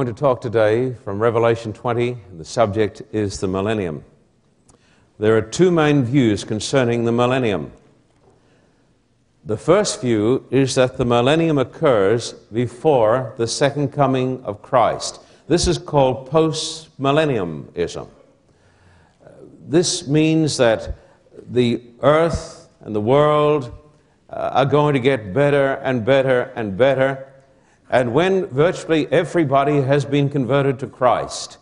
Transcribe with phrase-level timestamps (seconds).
[0.00, 2.16] Going to talk today from Revelation 20.
[2.38, 4.02] The subject is the millennium.
[5.18, 7.70] There are two main views concerning the millennium.
[9.44, 15.20] The first view is that the millennium occurs before the second coming of Christ.
[15.48, 18.08] This is called post millenniumism.
[19.68, 20.94] This means that
[21.50, 23.70] the earth and the world
[24.30, 27.29] uh, are going to get better and better and better
[27.90, 31.58] and when virtually everybody has been converted to Christ,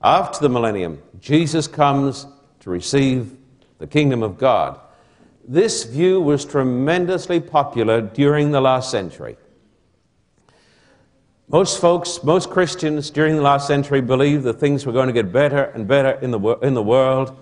[0.00, 2.26] after the millennium, Jesus comes
[2.60, 3.36] to receive
[3.78, 4.78] the kingdom of God.
[5.46, 9.36] This view was tremendously popular during the last century.
[11.48, 15.32] Most folks, most Christians during the last century believed that things were going to get
[15.32, 17.36] better and better in the, in the world,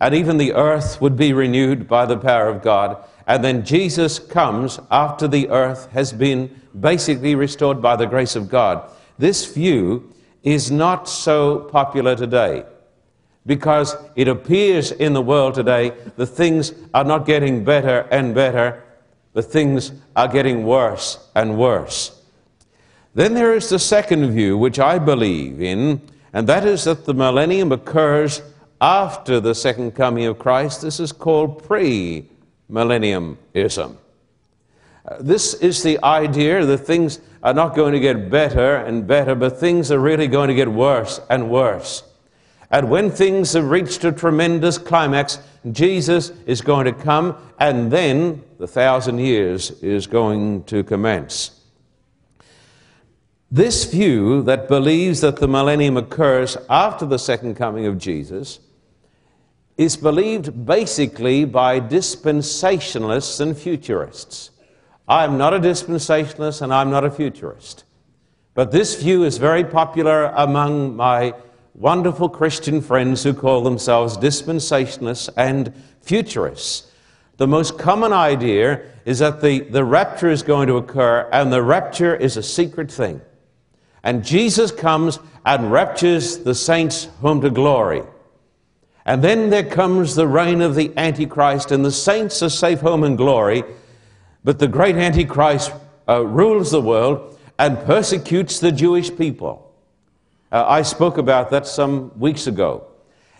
[0.00, 3.04] and even the earth would be renewed by the power of God.
[3.26, 8.48] And then Jesus comes after the earth has been basically restored by the grace of
[8.48, 8.90] God.
[9.18, 12.64] This view is not so popular today
[13.46, 18.82] because it appears in the world today the things are not getting better and better,
[19.32, 22.20] the things are getting worse and worse.
[23.14, 26.02] Then there is the second view, which I believe in,
[26.32, 28.42] and that is that the millennium occurs
[28.80, 30.82] after the second coming of Christ.
[30.82, 32.28] This is called pre
[32.70, 33.96] millenniumism.
[35.06, 39.34] Uh, this is the idea that things are not going to get better and better,
[39.34, 42.02] but things are really going to get worse and worse.
[42.70, 45.38] And when things have reached a tremendous climax,
[45.70, 51.60] Jesus is going to come, and then the thousand years is going to commence.
[53.50, 58.58] This view that believes that the millennium occurs after the second coming of Jesus
[59.76, 64.50] is believed basically by dispensationalists and futurists.
[65.08, 67.84] I'm not a dispensationalist and I'm not a futurist.
[68.54, 71.34] But this view is very popular among my
[71.74, 76.90] wonderful Christian friends who call themselves dispensationalists and futurists.
[77.36, 81.62] The most common idea is that the, the rapture is going to occur, and the
[81.62, 83.20] rapture is a secret thing.
[84.04, 88.02] And Jesus comes and raptures the saints home to glory.
[89.06, 93.04] And then there comes the reign of the Antichrist, and the saints are safe home
[93.04, 93.64] in glory.
[94.42, 95.72] But the great Antichrist
[96.08, 99.72] uh, rules the world and persecutes the Jewish people.
[100.50, 102.86] Uh, I spoke about that some weeks ago.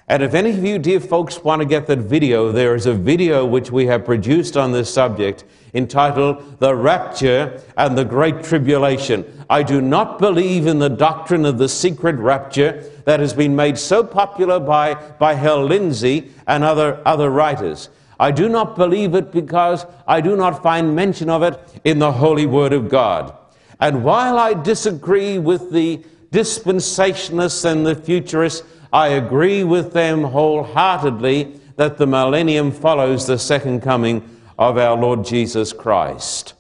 [0.07, 2.93] And if any of you, dear folks, want to get that video, there is a
[2.93, 9.25] video which we have produced on this subject entitled The Rapture and the Great Tribulation.
[9.49, 13.79] I do not believe in the doctrine of the secret rapture that has been made
[13.79, 17.89] so popular by, by Hal Lindsey and other, other writers.
[18.21, 22.13] I do not believe it because I do not find mention of it in the
[22.13, 23.35] Holy Word of God.
[23.81, 31.59] And while I disagree with the dispensationalists and the futurists, I agree with them wholeheartedly
[31.75, 34.23] that the millennium follows the second coming
[34.57, 36.55] of our Lord Jesus Christ.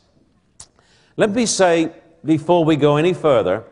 [1.17, 1.93] Let me say,
[2.25, 3.63] before we go any further,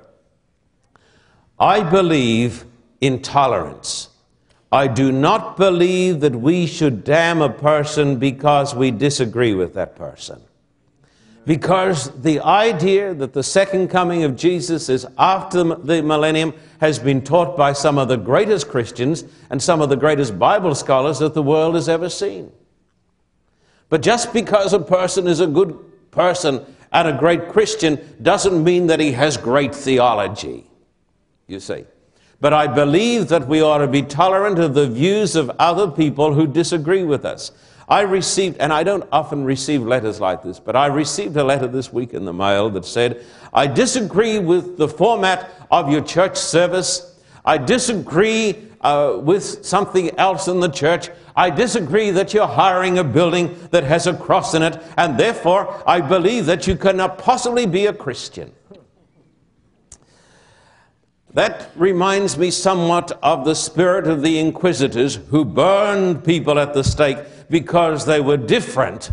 [1.59, 2.65] I believe
[3.01, 4.11] in tolerance.
[4.71, 9.97] I do not believe that we should damn a person because we disagree with that
[9.97, 10.41] person.
[11.45, 17.23] Because the idea that the second coming of Jesus is after the millennium has been
[17.23, 21.35] taught by some of the greatest Christians and some of the greatest Bible scholars that
[21.35, 22.53] the world has ever seen.
[23.89, 25.77] But just because a person is a good
[26.13, 30.65] person and a great Christian doesn't mean that he has great theology,
[31.49, 31.85] you see.
[32.41, 36.35] But I believe that we ought to be tolerant of the views of other people
[36.35, 37.51] who disagree with us.
[37.89, 41.67] I received, and I don't often receive letters like this, but I received a letter
[41.67, 46.37] this week in the mail that said, I disagree with the format of your church
[46.37, 47.21] service.
[47.45, 51.11] I disagree uh, with something else in the church.
[51.35, 55.83] I disagree that you're hiring a building that has a cross in it, and therefore
[55.87, 58.53] I believe that you cannot possibly be a Christian.
[61.35, 66.85] That reminds me somewhat of the spirit of the inquisitors who burned people at the
[66.85, 67.19] stake
[67.53, 69.13] because they were different.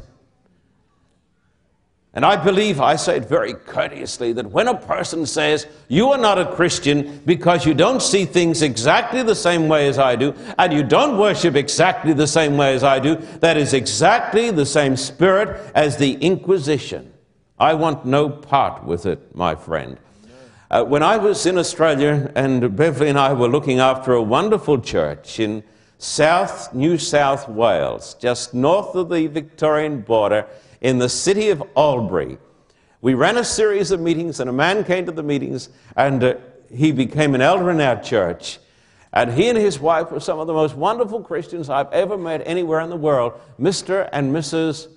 [2.14, 6.18] And I believe, I say it very courteously, that when a person says, You are
[6.18, 10.34] not a Christian because you don't see things exactly the same way as I do,
[10.58, 14.66] and you don't worship exactly the same way as I do, that is exactly the
[14.66, 17.12] same spirit as the Inquisition.
[17.60, 20.00] I want no part with it, my friend.
[20.72, 24.80] Uh, when I was in Australia, and Beverly and I were looking after a wonderful
[24.80, 25.64] church in
[26.00, 30.48] South New South Wales, just north of the Victorian border,
[30.80, 32.38] in the city of Albury,
[33.02, 36.36] we ran a series of meetings, and a man came to the meetings, and uh,
[36.74, 38.60] he became an elder in our church.
[39.12, 42.44] And he and his wife were some of the most wonderful Christians I've ever met
[42.46, 44.08] anywhere in the world, Mr.
[44.14, 44.88] and Mrs.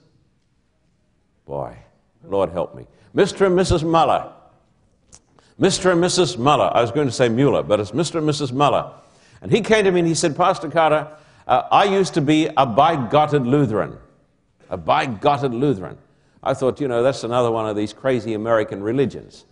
[1.47, 1.77] Boy,
[2.25, 2.87] Lord help me.
[3.15, 3.47] Mr.
[3.47, 3.83] and Mrs.
[3.83, 4.33] Muller.
[5.61, 5.93] Mr.
[5.93, 6.39] and Mrs.
[6.39, 6.71] Muller.
[6.73, 8.17] I was going to say Mueller, but it's Mr.
[8.17, 8.53] and Mrs.
[8.53, 8.93] Muller.
[9.43, 11.09] And he came to me and he said, Pastor Carter,
[11.47, 13.99] uh, I used to be a bigotted Lutheran.
[14.71, 15.99] A bigotted Lutheran.
[16.43, 19.45] I thought, you know, that's another one of these crazy American religions.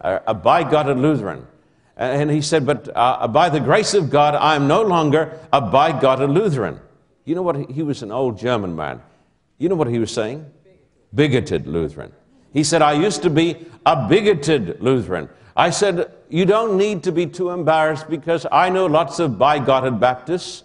[0.00, 1.46] Uh, a bigotted Lutheran.
[1.96, 5.60] And he said, But uh, by the grace of God, I am no longer a
[5.60, 6.80] bigotted Lutheran.
[7.24, 7.70] You know what?
[7.70, 9.00] He was an old German man.
[9.58, 10.44] You know what he was saying?
[11.14, 12.12] Bigoted Lutheran.
[12.52, 15.28] He said, I used to be a bigoted Lutheran.
[15.56, 20.00] I said, You don't need to be too embarrassed because I know lots of bigotted
[20.00, 20.64] Baptists.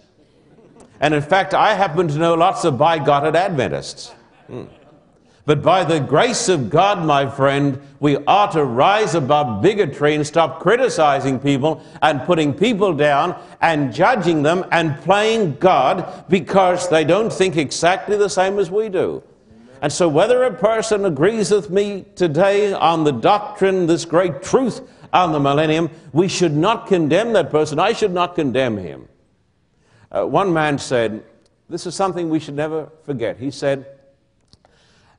[1.00, 4.12] And in fact, I happen to know lots of bigotted Adventists.
[4.48, 4.64] Hmm.
[5.46, 10.26] But by the grace of God, my friend, we ought to rise above bigotry and
[10.26, 17.04] stop criticizing people and putting people down and judging them and playing God because they
[17.04, 19.22] don't think exactly the same as we do.
[19.82, 24.82] And so, whether a person agrees with me today on the doctrine, this great truth
[25.12, 27.78] on the millennium, we should not condemn that person.
[27.78, 29.08] I should not condemn him.
[30.12, 31.22] Uh, one man said,
[31.68, 33.38] This is something we should never forget.
[33.38, 33.86] He said,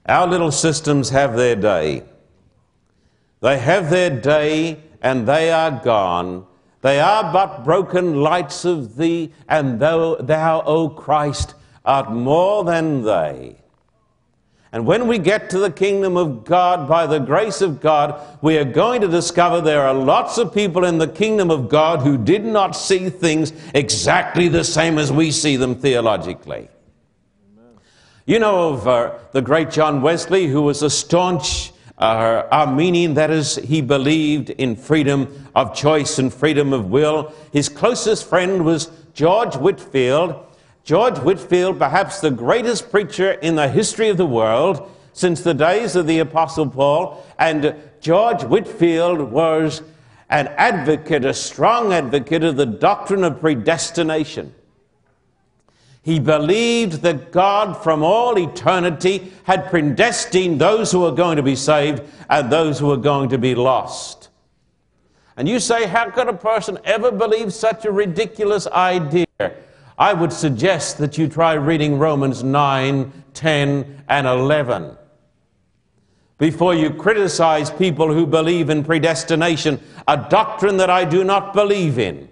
[0.05, 2.03] Our little systems have their day.
[3.39, 6.45] They have their day and they are gone.
[6.81, 11.53] They are but broken lights of thee, and thou, thou O Christ,
[11.85, 13.60] art more than they.
[14.73, 18.57] And when we get to the kingdom of God, by the grace of God, we
[18.57, 22.17] are going to discover there are lots of people in the kingdom of God who
[22.17, 26.69] did not see things exactly the same as we see them theologically.
[27.57, 27.73] Amen.
[28.25, 33.29] You know of uh, the great John Wesley, who was a staunch uh, Arminian, that
[33.29, 37.33] is, he believed in freedom of choice and freedom of will.
[37.51, 40.45] His closest friend was George Whitefield
[40.83, 45.95] George Whitefield, perhaps the greatest preacher in the history of the world since the days
[45.95, 49.83] of the Apostle Paul, and George Whitefield was
[50.29, 54.55] an advocate, a strong advocate of the doctrine of predestination.
[56.03, 61.55] He believed that God from all eternity had predestined those who were going to be
[61.55, 64.29] saved and those who were going to be lost.
[65.37, 69.27] And you say, how could a person ever believe such a ridiculous idea?
[70.01, 74.97] I would suggest that you try reading Romans 9, 10, and 11
[76.39, 81.99] before you criticize people who believe in predestination, a doctrine that I do not believe
[81.99, 82.27] in,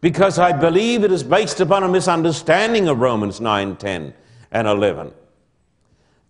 [0.00, 4.14] because I believe it is based upon a misunderstanding of Romans 9, 10,
[4.52, 5.12] and 11.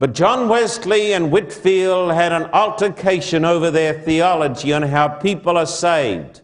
[0.00, 5.66] But John Wesley and Whitefield had an altercation over their theology on how people are
[5.66, 6.40] saved.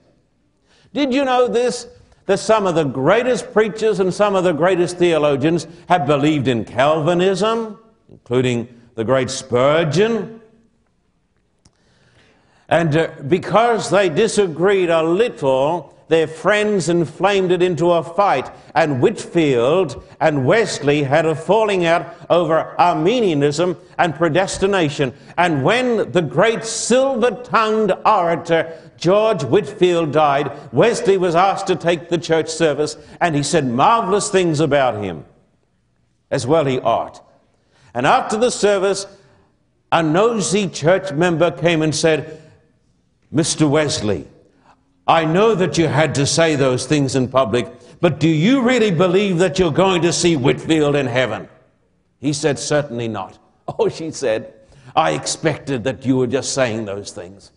[0.95, 1.89] Did you know this?
[2.31, 6.65] That some of the greatest preachers and some of the greatest theologians have believed in
[6.65, 7.77] Calvinism,
[8.09, 10.41] including the great Spurgeon.
[12.69, 18.49] And uh, because they disagreed a little, their friends inflamed it into a fight.
[18.77, 25.15] And Whitefield and Wesley had a falling out over Arminianism and predestination.
[25.37, 32.11] And when the great silver tongued orator George Whitefield died, Wesley was asked to take
[32.11, 35.25] the church service, and he said marvelous things about him,
[36.31, 37.27] as well he ought.
[37.95, 39.07] And after the service,
[39.91, 42.43] a nosy church member came and said,
[43.35, 43.69] Mr.
[43.69, 44.29] Wesley,
[45.07, 48.91] I know that you had to say those things in public, but do you really
[48.91, 51.49] believe that you're going to see Whitefield in heaven?
[52.19, 53.39] He said, Certainly not.
[53.79, 54.53] Oh, she said,
[54.97, 57.53] I expected that you were just saying those things.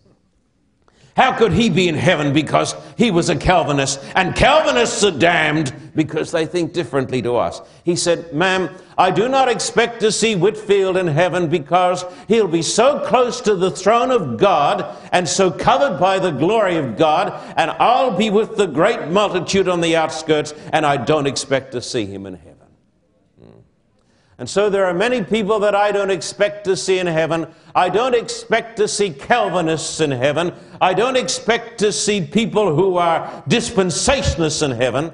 [1.16, 4.00] How could he be in heaven because he was a Calvinist?
[4.16, 7.60] And Calvinists are damned because they think differently to us.
[7.84, 8.68] He said, Ma'am,
[8.98, 13.54] I do not expect to see Whitefield in heaven because he'll be so close to
[13.54, 18.30] the throne of God and so covered by the glory of God, and I'll be
[18.30, 22.34] with the great multitude on the outskirts, and I don't expect to see him in
[22.34, 22.53] heaven.
[24.38, 27.46] And so there are many people that I don't expect to see in heaven.
[27.74, 30.52] I don't expect to see Calvinists in heaven.
[30.80, 35.12] I don't expect to see people who are dispensationalists in heaven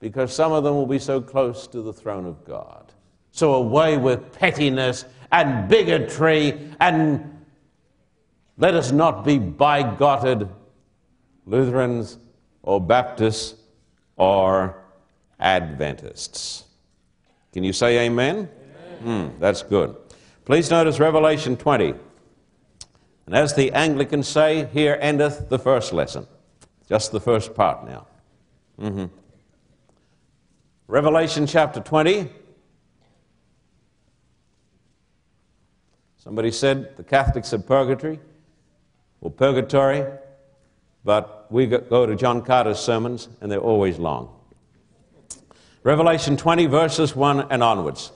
[0.00, 2.92] because some of them will be so close to the throne of God.
[3.30, 7.44] So away with pettiness and bigotry and
[8.56, 10.48] let us not be bigotted
[11.46, 12.18] Lutherans
[12.62, 13.54] or Baptists
[14.16, 14.76] or
[15.38, 16.64] Adventists.
[17.52, 18.48] Can you say amen?
[19.02, 19.30] amen.
[19.32, 19.96] Mm, that's good.
[20.44, 21.94] Please notice Revelation 20.
[23.26, 26.26] And as the Anglicans say, here endeth the first lesson.
[26.88, 28.06] Just the first part now.
[28.80, 29.04] Mm-hmm.
[30.88, 32.28] Revelation chapter 20.
[36.16, 38.20] Somebody said the Catholics said purgatory
[39.20, 40.06] or purgatory,
[41.04, 44.41] but we go to John Carter's sermons and they're always long.
[45.84, 48.12] Revelation 20, verses 1 and onwards.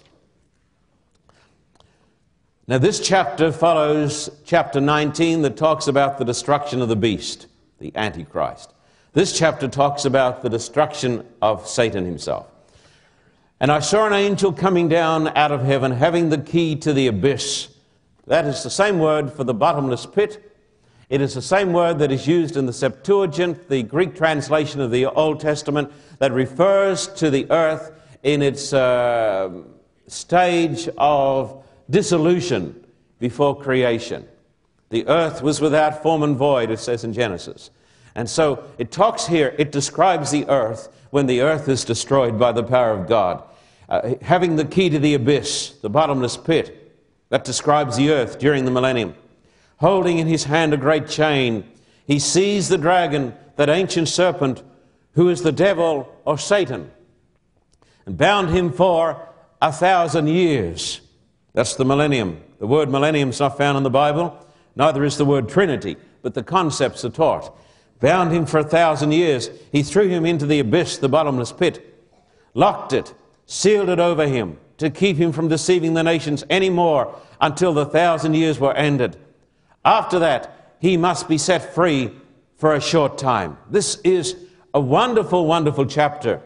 [2.69, 7.49] Now, this chapter follows chapter 19 that talks about the destruction of the beast,
[7.81, 8.73] the Antichrist.
[9.15, 12.47] This chapter talks about the destruction of Satan himself.
[13.59, 17.09] And I saw an angel coming down out of heaven, having the key to the
[17.09, 17.69] abyss.
[18.29, 20.56] That is the same word for the bottomless pit.
[21.09, 24.91] It is the same word that is used in the Septuagint, the Greek translation of
[24.91, 27.93] the Old Testament, that refers to the earth
[28.25, 29.51] in its uh,
[30.09, 32.85] stage of dissolution
[33.21, 34.27] before creation.
[34.91, 37.71] The earth was without form and void, it says in Genesis.
[38.17, 42.51] And so it talks here, it describes the earth when the earth is destroyed by
[42.51, 43.45] the power of God.
[43.89, 46.83] Uh, having the key to the abyss, the bottomless pit,
[47.29, 49.15] that describes the earth during the millennium.
[49.79, 51.69] Holding in his hand a great chain,
[52.07, 54.63] he sees the dragon, that ancient serpent
[55.13, 56.91] who is the devil or Satan,
[58.05, 59.29] and bound him for
[59.61, 61.01] a thousand years.
[61.55, 62.43] That's the millennium.
[62.59, 64.39] The word millennium is not found in the Bible,
[64.77, 67.57] neither is the word Trinity, but the concepts are taught.
[68.01, 69.49] Bound him for a thousand years.
[69.73, 72.05] He threw him into the abyss, the bottomless pit,
[72.53, 73.15] locked it,
[73.47, 77.87] sealed it over him to keep him from deceiving the nations any more until the
[77.87, 79.17] thousand years were ended.
[79.87, 82.11] After that, he must be set free
[82.57, 83.57] for a short time.
[83.71, 84.35] This is
[84.75, 86.43] a wonderful, wonderful chapter.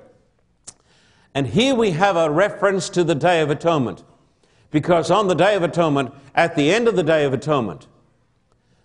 [1.34, 4.04] And here we have a reference to the Day of Atonement.
[4.70, 7.86] Because on the Day of Atonement, at the end of the Day of Atonement,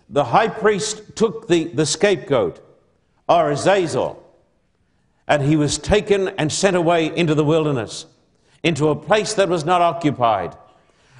[0.07, 2.61] the high priest took the, the scapegoat,
[3.27, 4.23] or Azazel,
[5.27, 8.05] and he was taken and sent away into the wilderness,
[8.63, 10.55] into a place that was not occupied.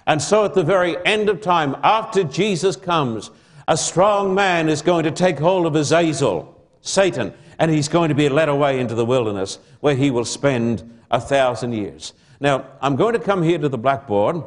[0.08, 3.32] And so at the very end of time, after Jesus comes,
[3.68, 8.16] a strong man is going to take hold of Azazel, Satan, and he's going to
[8.16, 12.14] be led away into the wilderness where he will spend a thousand years.
[12.40, 14.44] Now, I'm going to come here to the blackboard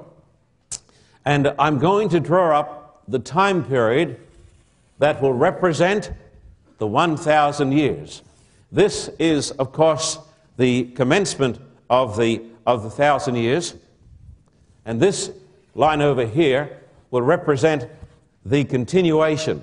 [1.24, 4.20] and I'm going to draw up the time period
[4.98, 6.12] that will represent
[6.78, 8.22] the 1,000 years.
[8.70, 10.18] This is, of course,
[10.56, 11.58] the commencement
[11.90, 13.74] of the, of the thousand years.
[14.84, 15.30] And this
[15.78, 16.82] line over here
[17.12, 17.86] will represent
[18.44, 19.62] the continuation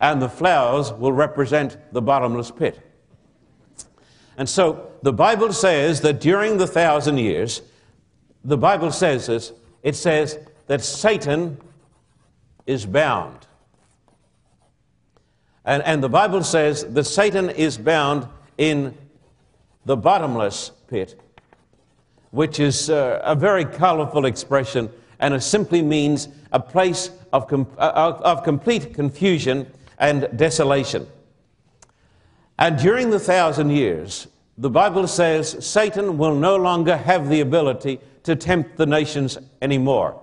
[0.00, 2.80] and the flowers will represent the bottomless pit.
[4.36, 7.62] And so the Bible says that during the thousand years,
[8.44, 9.52] the Bible says this,
[9.84, 11.58] it says that Satan
[12.66, 13.46] is bound.
[15.64, 18.26] And, and the Bible says that Satan is bound
[18.58, 18.92] in
[19.84, 21.18] the bottomless pit,
[22.30, 27.66] which is uh, a very colorful expression, and it simply means a place of, com-
[27.78, 29.66] uh, of complete confusion
[29.98, 31.06] and desolation.
[32.58, 34.28] And during the thousand years,
[34.58, 40.20] the Bible says Satan will no longer have the ability to tempt the nations anymore.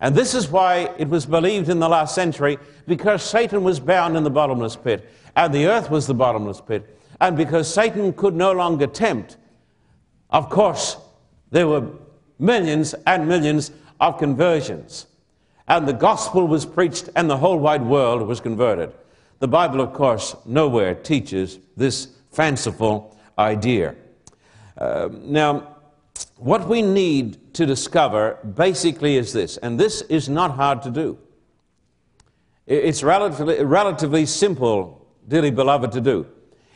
[0.00, 4.16] And this is why it was believed in the last century because Satan was bound
[4.16, 6.98] in the bottomless pit, and the earth was the bottomless pit.
[7.20, 9.36] And because Satan could no longer tempt,
[10.30, 10.96] of course,
[11.54, 11.84] there were
[12.38, 13.70] millions and millions
[14.00, 15.06] of conversions
[15.66, 18.92] and the gospel was preached, and the whole wide world was converted.
[19.38, 23.94] The Bible, of course, nowhere teaches this fanciful idea.
[24.76, 25.76] Uh, now,
[26.36, 31.18] what we need to discover basically is this, and this is not hard to do.
[32.66, 36.26] It's relatively, relatively simple, dearly beloved, to do.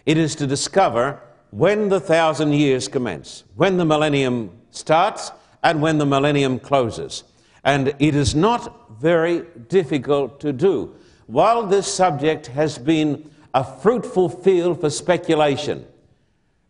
[0.07, 1.21] It is to discover
[1.51, 5.33] when the thousand years commence, when the millennium starts,
[5.63, 7.25] and when the millennium closes.
[7.65, 10.95] And it is not very difficult to do.
[11.27, 15.87] While this subject has been a fruitful field for speculation,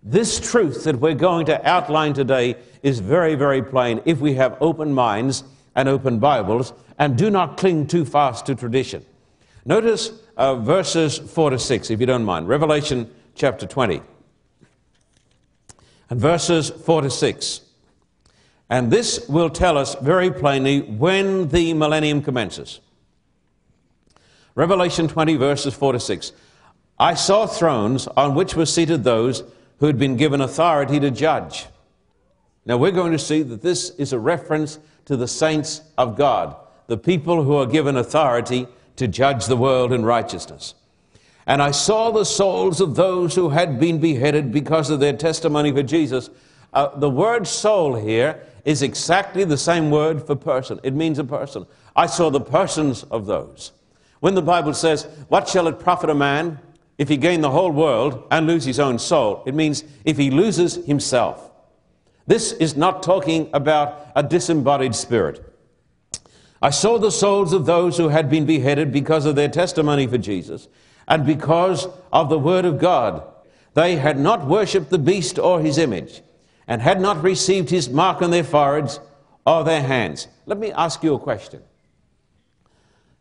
[0.02, 4.56] this truth that we're going to outline today is very, very plain if we have
[4.60, 9.04] open minds and open Bibles and do not cling too fast to tradition.
[9.64, 12.48] Notice uh, verses 4 to 6, if you don't mind.
[12.48, 14.00] Revelation chapter 20.
[16.10, 17.60] And verses 4 to 6.
[18.70, 22.80] And this will tell us very plainly when the millennium commences.
[24.54, 26.32] Revelation 20, verses 4 to 6.
[26.98, 29.44] I saw thrones on which were seated those
[29.78, 31.66] who had been given authority to judge.
[32.66, 36.56] Now we're going to see that this is a reference to the saints of God,
[36.88, 40.74] the people who are given authority to judge the world in righteousness.
[41.46, 45.72] And I saw the souls of those who had been beheaded because of their testimony
[45.72, 46.28] for Jesus.
[46.74, 50.80] Uh, the word soul here is exactly the same word for person.
[50.82, 51.66] It means a person.
[51.96, 53.72] I saw the persons of those.
[54.20, 56.58] When the Bible says, What shall it profit a man
[56.96, 59.42] if he gain the whole world and lose his own soul?
[59.46, 61.50] It means if he loses himself.
[62.26, 65.44] This is not talking about a disembodied spirit.
[66.60, 70.18] I saw the souls of those who had been beheaded because of their testimony for
[70.18, 70.68] Jesus
[71.06, 73.22] and because of the word of God.
[73.74, 76.22] They had not worshipped the beast or his image
[76.68, 79.00] and had not received his mark on their foreheads
[79.46, 80.28] or their hands.
[80.46, 81.62] Let me ask you a question.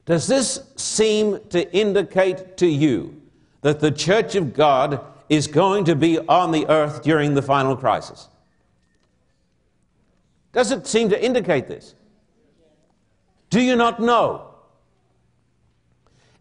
[0.06, 3.22] Does this seem to indicate to you
[3.62, 7.76] that the church of God is going to be on the earth during the final
[7.76, 8.28] crisis?
[10.52, 11.96] Does it seem to indicate this?
[13.50, 14.54] Do you not know?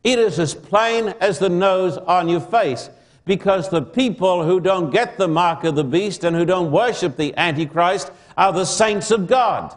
[0.03, 2.91] It is as plain as the nose on your face
[3.27, 7.17] because the people who don't get the mark of the beast and who don't worship
[7.17, 9.77] the Antichrist are the saints of God.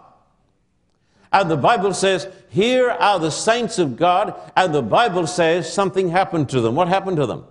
[1.33, 6.09] And the Bible says, Here are the saints of God, and the Bible says something
[6.09, 6.75] happened to them.
[6.75, 7.43] What happened to them?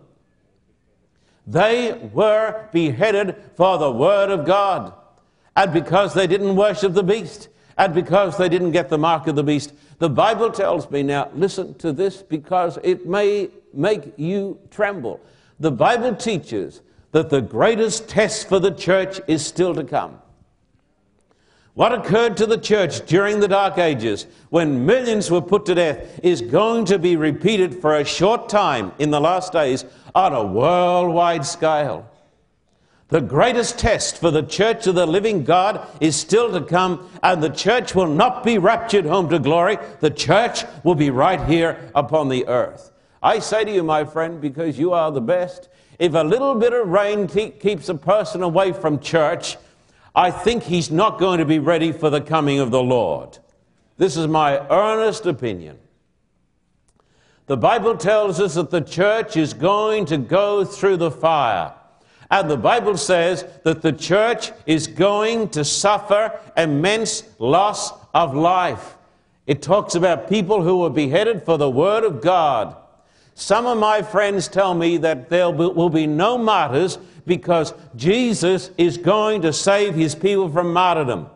[1.47, 4.95] They were beheaded for the Word of God
[5.59, 9.35] and because they didn't worship the beast, and because they didn't get the mark of
[9.35, 9.73] the beast.
[9.99, 15.21] The Bible tells me now, listen to this because it may make you tremble.
[15.61, 20.21] The Bible teaches that the greatest test for the church is still to come.
[21.75, 26.21] What occurred to the church during the Dark Ages when millions were put to death
[26.25, 30.45] is going to be repeated for a short time in the last days on a
[30.45, 32.09] worldwide scale.
[33.11, 37.43] The greatest test for the church of the living God is still to come, and
[37.43, 39.79] the church will not be raptured home to glory.
[40.01, 42.91] The church will be right here upon the earth.
[43.23, 46.73] I say to you, my friend, because you are the best, if a little bit
[46.73, 49.57] of rain keeps a person away from church,
[50.15, 53.39] I think he's not going to be ready for the coming of the Lord.
[53.97, 55.79] This is my earnest opinion.
[57.47, 61.73] The Bible tells us that the church is going to go through the fire.
[62.31, 68.97] And the Bible says that the church is going to suffer immense loss of life.
[69.47, 72.77] It talks about people who were beheaded for the Word of God.
[73.39, 78.99] Some of my friends tell me that there will be no martyrs because Jesus is
[78.99, 81.31] going to save his people from martyrdom.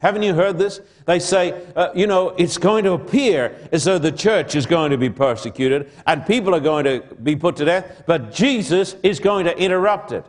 [0.00, 0.80] Haven't you heard this?
[1.06, 4.90] They say, uh, you know, it's going to appear as though the church is going
[4.90, 9.20] to be persecuted and people are going to be put to death, but Jesus is
[9.20, 10.26] going to interrupt it.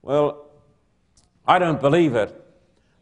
[0.00, 0.46] Well,
[1.46, 2.34] I don't believe it.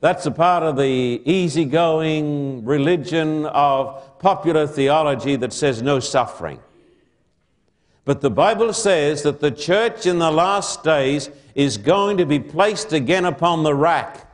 [0.01, 6.59] That's a part of the easygoing religion of popular theology that says no suffering.
[8.05, 12.39] But the Bible says that the church in the last days is going to be
[12.39, 14.31] placed again upon the rack.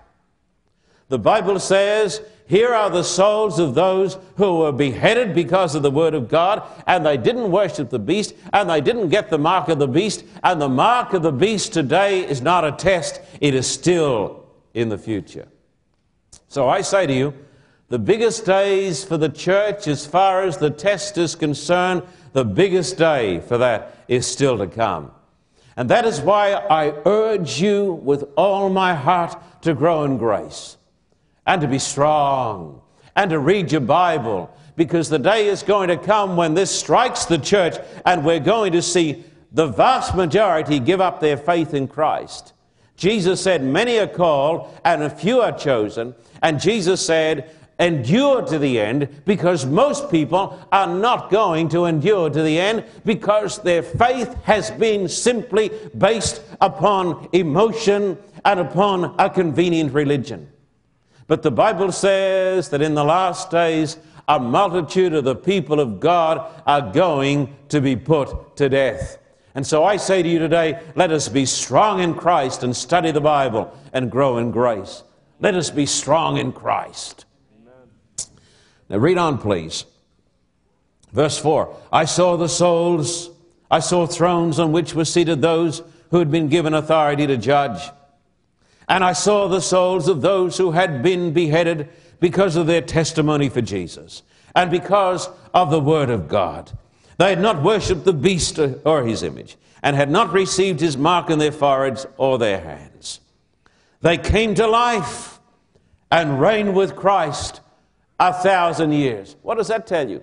[1.09, 5.91] The Bible says, Here are the souls of those who were beheaded because of the
[5.91, 9.69] Word of God, and they didn't worship the beast, and they didn't get the mark
[9.69, 10.25] of the beast.
[10.43, 14.89] And the mark of the beast today is not a test, it is still in
[14.89, 15.47] the future.
[16.49, 17.35] So I say to you,
[17.89, 22.97] the biggest days for the church, as far as the test is concerned, the biggest
[22.97, 25.11] day for that is still to come.
[25.77, 30.77] And that is why I urge you with all my heart to grow in grace
[31.47, 32.83] and to be strong
[33.17, 37.25] and to read your Bible because the day is going to come when this strikes
[37.25, 41.89] the church and we're going to see the vast majority give up their faith in
[41.89, 42.53] Christ.
[42.97, 46.15] Jesus said, Many are called and a few are chosen.
[46.43, 52.31] And Jesus said, endure to the end because most people are not going to endure
[52.31, 59.29] to the end because their faith has been simply based upon emotion and upon a
[59.29, 60.51] convenient religion.
[61.27, 63.97] But the Bible says that in the last days,
[64.29, 69.19] a multitude of the people of God are going to be put to death.
[69.55, 73.11] And so I say to you today, let us be strong in Christ and study
[73.11, 75.03] the Bible and grow in grace.
[75.41, 77.25] Let us be strong in Christ.
[78.91, 79.87] Now read on, please.
[81.13, 83.31] Verse 4 I saw the souls,
[83.71, 87.81] I saw thrones on which were seated those who had been given authority to judge.
[88.89, 93.49] And I saw the souls of those who had been beheaded because of their testimony
[93.49, 94.25] for Jesus
[94.55, 96.73] and because of the Word of God.
[97.17, 101.31] They had not worshipped the beast or his image and had not received his mark
[101.31, 103.21] in their foreheads or their hands.
[104.01, 105.39] They came to life
[106.11, 107.61] and reigned with Christ
[108.21, 109.35] a thousand years.
[109.41, 110.23] What does that tell you?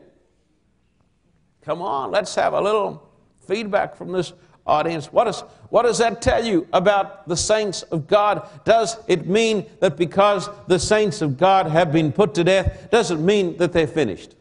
[1.64, 3.10] Come on, let's have a little
[3.46, 4.34] feedback from this
[4.68, 5.12] audience.
[5.12, 8.48] What, is, what does that tell you about the saints of God?
[8.66, 13.10] Does it mean that because the saints of God have been put to death, does
[13.10, 14.36] it mean that they're finished?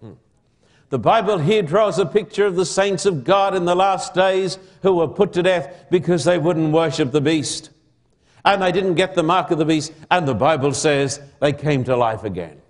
[0.00, 0.12] Hmm.
[0.88, 4.58] The Bible here draws a picture of the saints of God in the last days
[4.80, 7.70] who were put to death because they wouldn't worship the beast
[8.44, 9.92] and they didn't get the mark of the beast.
[10.10, 12.60] And the Bible says they came to life again.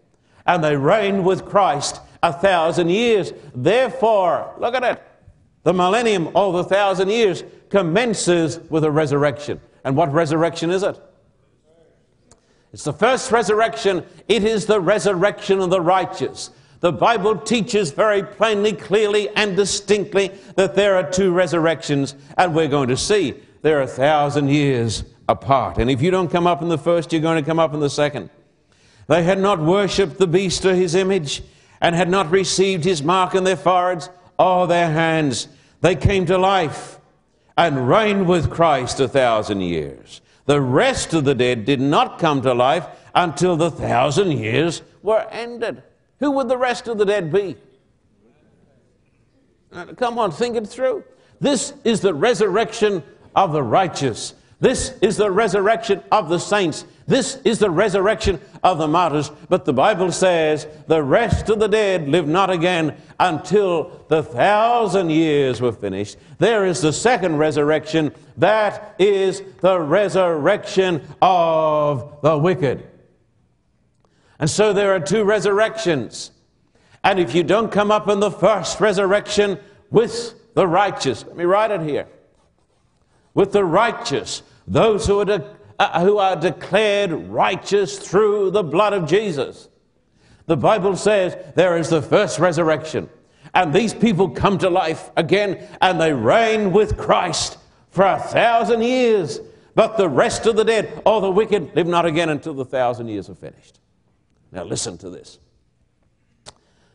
[0.46, 3.32] And they reigned with Christ a thousand years.
[3.54, 5.02] Therefore, look at it.
[5.62, 9.60] The millennium, or the thousand years, commences with a resurrection.
[9.84, 11.00] And what resurrection is it?
[12.72, 14.04] It's the first resurrection.
[14.28, 16.50] It is the resurrection of the righteous.
[16.80, 22.68] The Bible teaches very plainly, clearly, and distinctly that there are two resurrections, and we're
[22.68, 25.78] going to see there are a thousand years apart.
[25.78, 27.80] And if you don't come up in the first, you're going to come up in
[27.80, 28.28] the second.
[29.06, 31.42] They had not worshipped the beast or his image,
[31.80, 35.48] and had not received his mark in their foreheads or their hands.
[35.80, 36.98] They came to life
[37.56, 40.20] and reigned with Christ a thousand years.
[40.46, 45.26] The rest of the dead did not come to life until the thousand years were
[45.30, 45.82] ended.
[46.20, 47.56] Who would the rest of the dead be?
[49.96, 51.04] Come on, think it through.
[51.40, 53.02] This is the resurrection
[53.34, 54.34] of the righteous.
[54.60, 56.84] This is the resurrection of the saints.
[57.08, 59.30] This is the resurrection of the martyrs.
[59.48, 65.10] But the Bible says the rest of the dead live not again until the thousand
[65.10, 66.16] years were finished.
[66.38, 68.14] There is the second resurrection.
[68.36, 72.86] That is the resurrection of the wicked.
[74.38, 76.30] And so there are two resurrections.
[77.02, 79.58] And if you don't come up in the first resurrection
[79.90, 82.06] with the righteous, let me write it here.
[83.34, 88.92] With the righteous, those who are, de- uh, who are declared righteous through the blood
[88.92, 89.68] of Jesus.
[90.46, 93.08] The Bible says there is the first resurrection,
[93.54, 97.58] and these people come to life again and they reign with Christ
[97.90, 99.40] for a thousand years.
[99.74, 103.08] But the rest of the dead, or the wicked, live not again until the thousand
[103.08, 103.80] years are finished.
[104.50, 105.38] Now, listen to this.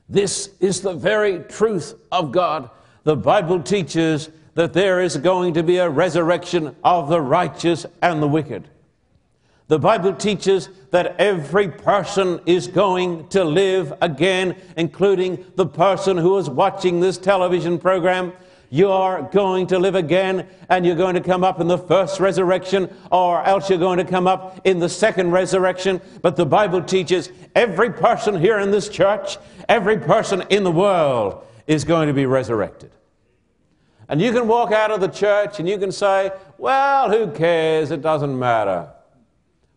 [0.08, 2.70] This is the very truth of God.
[3.04, 8.20] The Bible teaches that there is going to be a resurrection of the righteous and
[8.24, 8.68] the wicked.
[9.68, 16.40] The Bible teaches that every person is going to live again, including the person who
[16.40, 18.34] is watching this television program.
[18.72, 22.20] You are going to live again, and you're going to come up in the first
[22.20, 26.02] resurrection, or else you're going to come up in the second resurrection.
[26.24, 29.38] But the Bible teaches every person here in this church,
[29.70, 32.90] every person in the world is going to be resurrected.
[34.10, 37.92] And you can walk out of the church and you can say, well, who cares?
[37.92, 38.90] It doesn't matter.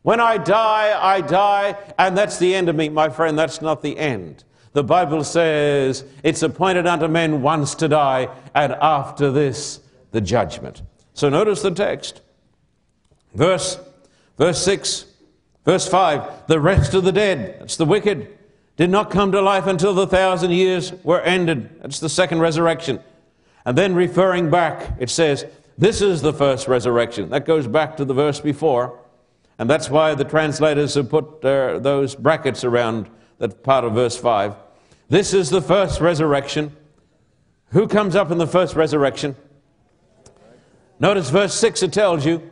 [0.02, 2.88] When I die, I die, and that's the end of me.
[2.88, 4.44] My friend, that's not the end.
[4.72, 9.80] The Bible says it's appointed unto men once to die, and after this,
[10.12, 10.82] the judgment.
[11.12, 12.22] So notice the text.
[13.34, 13.78] Verse,
[14.38, 15.06] verse 6,
[15.64, 18.38] verse 5 The rest of the dead, that's the wicked,
[18.76, 21.68] did not come to life until the thousand years were ended.
[21.82, 23.00] That's the second resurrection.
[23.64, 25.46] And then referring back, it says,
[25.76, 27.30] This is the first resurrection.
[27.30, 28.98] That goes back to the verse before.
[29.58, 34.16] And that's why the translators have put uh, those brackets around that part of verse
[34.16, 34.54] 5.
[35.08, 36.74] This is the first resurrection.
[37.72, 39.36] Who comes up in the first resurrection?
[40.98, 42.50] Notice verse 6, it tells you,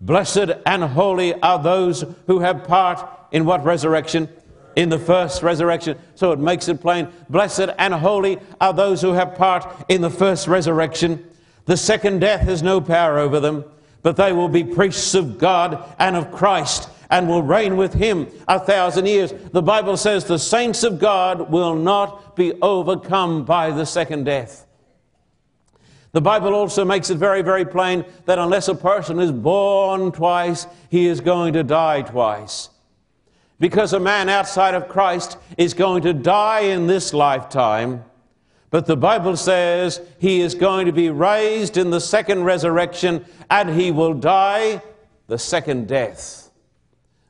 [0.00, 4.28] Blessed and holy are those who have part in what resurrection?
[4.76, 5.98] In the first resurrection.
[6.14, 10.10] So it makes it plain blessed and holy are those who have part in the
[10.10, 11.28] first resurrection.
[11.66, 13.64] The second death has no power over them,
[14.02, 18.28] but they will be priests of God and of Christ, and will reign with him
[18.48, 19.32] a thousand years.
[19.52, 24.66] The Bible says the saints of God will not be overcome by the second death.
[26.12, 30.66] The Bible also makes it very, very plain that unless a person is born twice,
[30.88, 32.70] he is going to die twice.
[33.60, 38.02] Because a man outside of Christ is going to die in this lifetime,
[38.70, 43.68] but the Bible says he is going to be raised in the second resurrection and
[43.68, 44.80] he will die
[45.26, 46.50] the second death,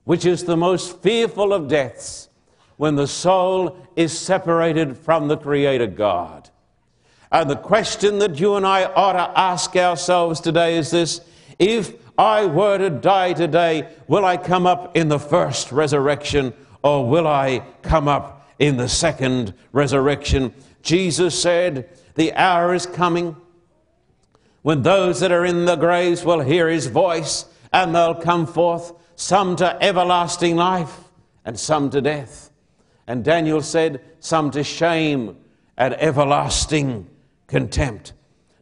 [0.05, 2.29] which is the most fearful of deaths
[2.77, 6.49] when the soul is separated from the Creator God.
[7.33, 11.21] And the question that you and I ought to ask ourselves today is this
[11.59, 16.53] If I were to die today, will I come up in the first resurrection
[16.83, 20.53] or will I come up in the second resurrection?
[20.83, 23.37] Jesus said, The hour is coming
[24.61, 28.93] when those that are in the graves will hear his voice and they'll come forth,
[29.17, 31.05] some to everlasting life
[31.47, 32.51] and some to death.
[33.07, 35.39] And Daniel said, Some to shame
[35.79, 37.09] and everlasting
[37.47, 38.13] contempt.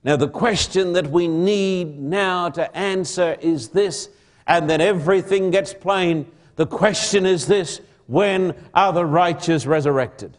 [0.08, 4.08] Now, the question that we need now to answer is this,
[4.46, 6.26] and then everything gets plain.
[6.56, 10.38] The question is this when are the righteous resurrected?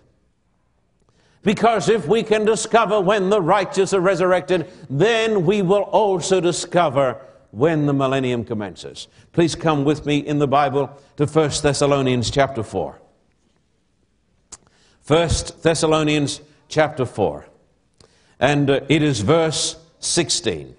[1.44, 7.22] Because if we can discover when the righteous are resurrected, then we will also discover
[7.52, 9.08] when the millennium commences.
[9.34, 13.00] Please come with me in the Bible to 1 Thessalonians chapter 4.
[15.06, 15.30] 1
[15.62, 17.46] Thessalonians chapter 4
[18.40, 20.76] and uh, it is verse 16.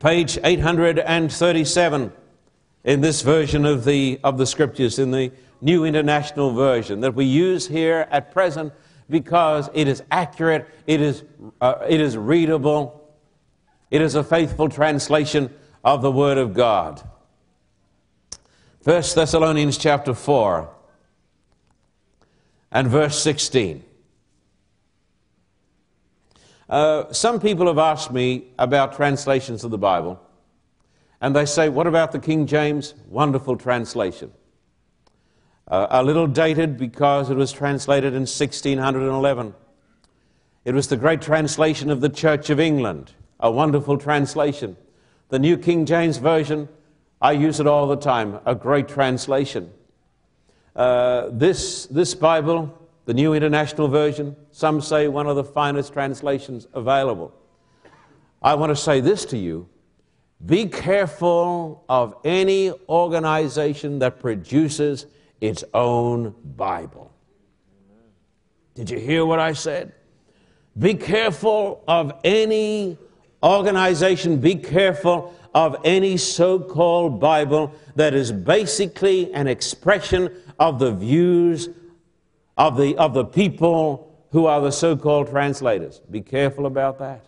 [0.00, 2.12] Page 837
[2.84, 7.24] in this version of the, of the scriptures, in the New International Version that we
[7.24, 8.72] use here at present
[9.08, 11.22] because it is accurate, it is,
[11.60, 13.00] uh, it is readable,
[13.90, 17.00] it is a faithful translation of the Word of God.
[18.82, 20.68] 1 Thessalonians chapter 4
[22.72, 23.84] and verse 16.
[26.72, 30.18] Uh, some people have asked me about translations of the Bible,
[31.20, 32.94] and they say, What about the King James?
[33.10, 34.32] Wonderful translation.
[35.68, 39.54] Uh, a little dated because it was translated in 1611.
[40.64, 44.78] It was the great translation of the Church of England, a wonderful translation.
[45.28, 46.70] The New King James Version,
[47.20, 49.70] I use it all the time, a great translation.
[50.74, 56.68] Uh, this, this Bible the New International Version, some say one of the finest translations
[56.72, 57.34] available.
[58.40, 59.68] I want to say this to you
[60.44, 65.06] be careful of any organization that produces
[65.40, 67.12] its own Bible.
[68.74, 69.92] Did you hear what I said?
[70.76, 72.98] Be careful of any
[73.42, 80.92] organization, be careful of any so called Bible that is basically an expression of the
[80.92, 81.68] views
[82.62, 86.00] of the, of the people who are the so called translators.
[86.08, 87.26] Be careful about that.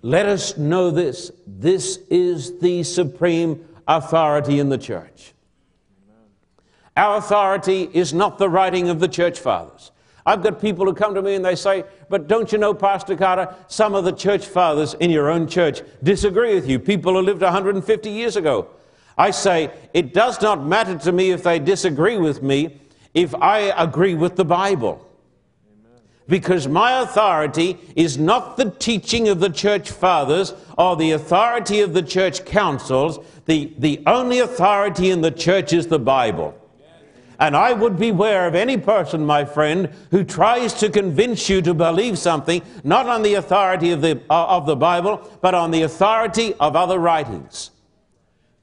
[0.00, 5.34] Let us know this this is the supreme authority in the church.
[6.96, 9.90] Our authority is not the writing of the church fathers.
[10.24, 13.14] I've got people who come to me and they say, But don't you know, Pastor
[13.14, 17.20] Carter, some of the church fathers in your own church disagree with you, people who
[17.20, 18.68] lived 150 years ago.
[19.18, 22.80] I say, It does not matter to me if they disagree with me
[23.14, 25.04] if I agree with the Bible.
[26.28, 31.94] Because my authority is not the teaching of the church fathers or the authority of
[31.94, 33.18] the church councils.
[33.46, 36.54] The, the only authority in the church is the Bible.
[37.40, 41.72] And I would beware of any person, my friend, who tries to convince you to
[41.72, 45.82] believe something not on the authority of the, uh, of the Bible, but on the
[45.82, 47.70] authority of other writings.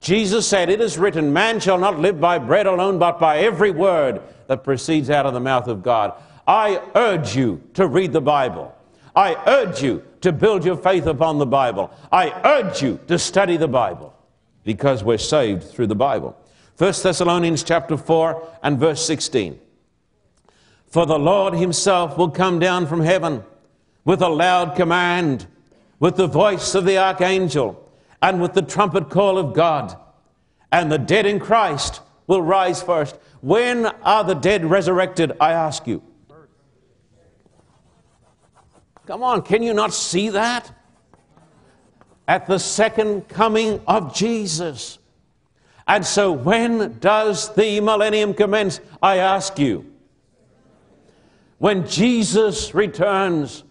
[0.02, 3.72] Jesus said, It is written, Man shall not live by bread alone, but by every
[3.72, 6.14] word that proceeds out of the mouth of God.
[6.48, 8.76] I urge you to read the Bible.
[9.16, 11.92] I urge you to build your faith upon the Bible.
[12.12, 14.14] I urge you to study the Bible
[14.64, 16.38] because we're saved through the Bible.
[16.78, 19.60] 1 Thessalonians chapter 4 and verse 16.
[20.88, 23.44] For the Lord himself will come down from heaven
[24.04, 25.48] with a loud command,
[26.00, 27.82] with the voice of the archangel,
[28.22, 29.96] and with the trumpet call of God,
[30.72, 33.18] and the dead in Christ will rise first.
[33.46, 36.02] When are the dead resurrected, I ask you?
[39.06, 40.72] Come on, can you not see that?
[42.28, 44.98] At the second coming of Jesus.
[45.88, 48.80] And so, when does the millennium commence?
[49.00, 49.94] I ask you.
[51.60, 53.64] When Jesus returns,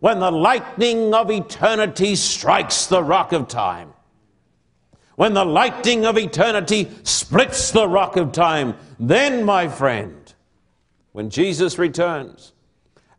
[0.00, 3.93] when the lightning of eternity strikes the rock of time
[5.16, 10.34] when the lightning of eternity splits the rock of time, then, my friend,
[11.12, 12.52] when Jesus returns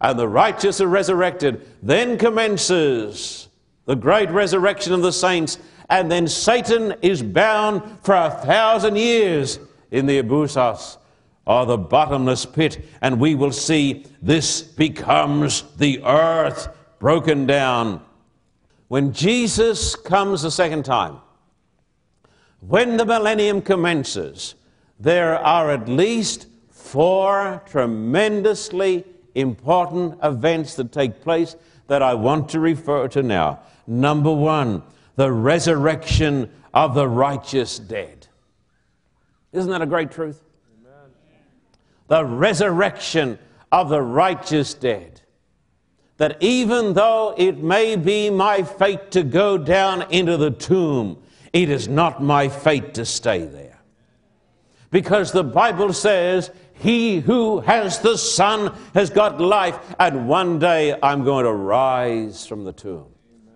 [0.01, 3.47] and the righteous are resurrected, then commences
[3.85, 5.57] the great resurrection of the saints,
[5.89, 9.59] and then Satan is bound for a thousand years
[9.91, 10.97] in the abyssos
[11.45, 16.67] or the bottomless pit, and we will see this becomes the earth
[16.99, 18.03] broken down.
[18.87, 21.17] When Jesus comes a second time,
[22.67, 24.55] when the millennium commences,
[24.99, 29.03] there are at least four tremendously
[29.35, 31.55] important events that take place
[31.87, 33.59] that I want to refer to now.
[33.85, 34.83] Number one,
[35.15, 38.27] the resurrection of the righteous dead.
[39.51, 40.43] Isn't that a great truth?
[40.81, 41.11] Amen.
[42.07, 43.39] The resurrection
[43.71, 45.21] of the righteous dead.
[46.17, 51.21] That even though it may be my fate to go down into the tomb,
[51.55, 53.79] it is not my fate to stay there.
[54.91, 60.99] Because the Bible says, He who has the Son has got life, and one day
[61.01, 63.05] I'm going to rise from the tomb.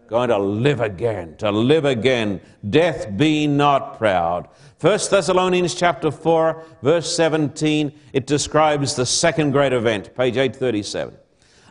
[0.07, 2.39] Going to live again, to live again.
[2.69, 4.47] Death be not proud.
[4.79, 11.17] 1 Thessalonians chapter 4, verse 17, it describes the second great event, page 837.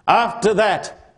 [0.07, 1.17] After that,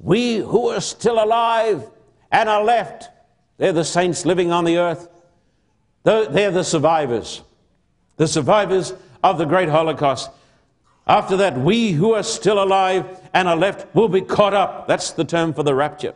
[0.00, 1.88] we who are still alive
[2.32, 3.08] and are left
[3.58, 5.08] they're the saints living on the earth.
[6.04, 7.42] They're the survivors,
[8.16, 10.30] the survivors of the great Holocaust.
[11.06, 14.88] After that, we who are still alive and are left will be caught up.
[14.88, 16.14] That's the term for the rapture.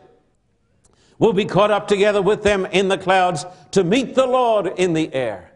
[1.19, 4.93] We'll be caught up together with them in the clouds to meet the Lord in
[4.93, 5.51] the air.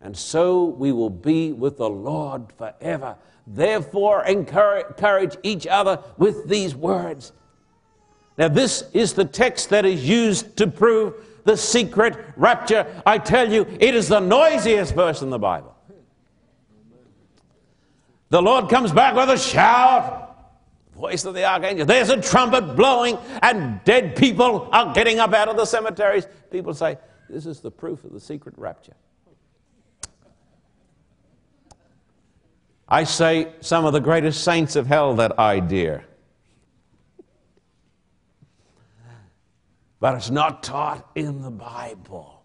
[0.00, 3.16] And so we will be with the Lord forever.
[3.46, 7.32] Therefore, encourage each other with these words.
[8.38, 11.14] Now, this is the text that is used to prove
[11.44, 12.86] the secret rapture.
[13.04, 15.76] I tell you, it is the noisiest verse in the Bible.
[18.30, 20.36] The Lord comes back with a shout,
[20.94, 21.84] voice of the archangel.
[21.84, 26.26] There's a trumpet blowing, and dead people are getting up out of the cemeteries.
[26.50, 26.96] People say,
[27.28, 28.94] This is the proof of the secret rapture.
[32.88, 36.04] I say some of the greatest saints have held that idea.
[40.02, 42.42] But it's not taught in the Bible.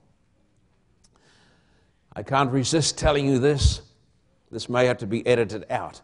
[2.16, 3.82] I can't resist telling you this.
[4.52, 6.00] This may have to be edited out.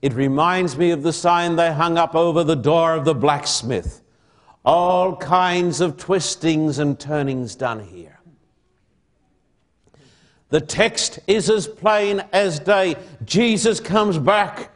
[0.00, 4.00] It reminds me of the sign they hung up over the door of the blacksmith.
[4.64, 8.18] All kinds of twistings and turnings done here.
[10.48, 12.96] The text is as plain as day.
[13.26, 14.71] Jesus comes back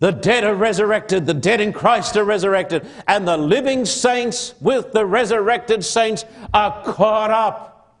[0.00, 4.92] the dead are resurrected, the dead in Christ are resurrected, and the living saints with
[4.92, 8.00] the resurrected saints are caught up.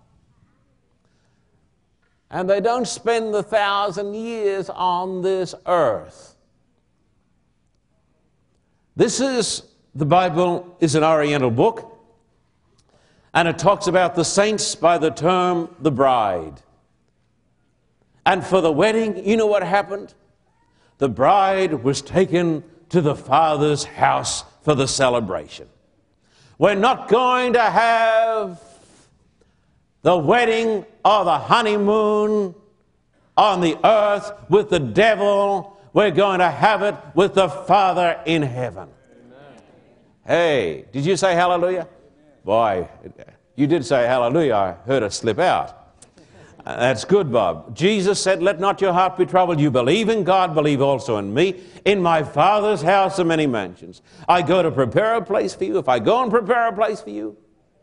[2.30, 6.36] And they don't spend the thousand years on this earth.
[8.96, 9.62] This is,
[9.94, 11.98] the Bible is an Oriental book,
[13.34, 16.62] and it talks about the saints by the term the bride.
[18.24, 20.14] And for the wedding, you know what happened?
[21.00, 25.66] The bride was taken to the father's house for the celebration.
[26.58, 28.60] We're not going to have
[30.02, 32.54] the wedding or the honeymoon
[33.34, 35.80] on the earth with the devil.
[35.94, 38.90] We're going to have it with the Father in heaven.
[39.10, 39.62] Amen.
[40.26, 41.88] Hey, did you say hallelujah?
[42.44, 42.86] Boy,
[43.56, 44.54] you did say hallelujah.
[44.54, 45.79] I heard it slip out.
[46.64, 47.74] That's good, Bob.
[47.74, 49.60] Jesus said, Let not your heart be troubled.
[49.60, 51.60] You believe in God, believe also in me.
[51.84, 54.02] In my Father's house are many mansions.
[54.28, 55.78] I go to prepare a place for you.
[55.78, 57.36] If I go and prepare a place for you,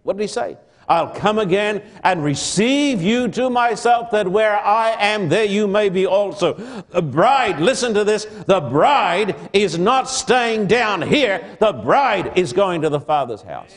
[0.04, 0.58] what did he say?
[0.90, 5.90] I'll come again and receive you to myself, that where I am, there you may
[5.90, 6.54] be also.
[6.90, 12.54] The bride, listen to this, the bride is not staying down here, the bride is
[12.54, 13.74] going to the Father's house.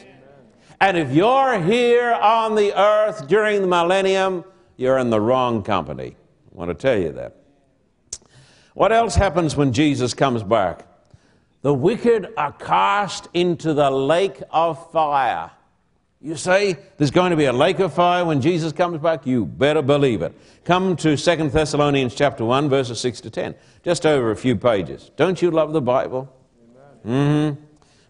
[0.81, 4.45] And if you're here on the earth during the millennium,
[4.81, 6.17] you're in the wrong company.
[6.17, 7.37] I want to tell you that.
[8.73, 10.87] What else happens when Jesus comes back?
[11.61, 15.51] The wicked are cast into the lake of fire.
[16.23, 19.27] You say there's going to be a lake of fire when Jesus comes back?
[19.27, 20.35] You better believe it.
[20.65, 23.55] Come to 2 Thessalonians chapter 1, verses 6 to 10.
[23.85, 25.11] Just over a few pages.
[25.17, 26.35] Don't you love the Bible?
[27.07, 27.63] Mm-hmm.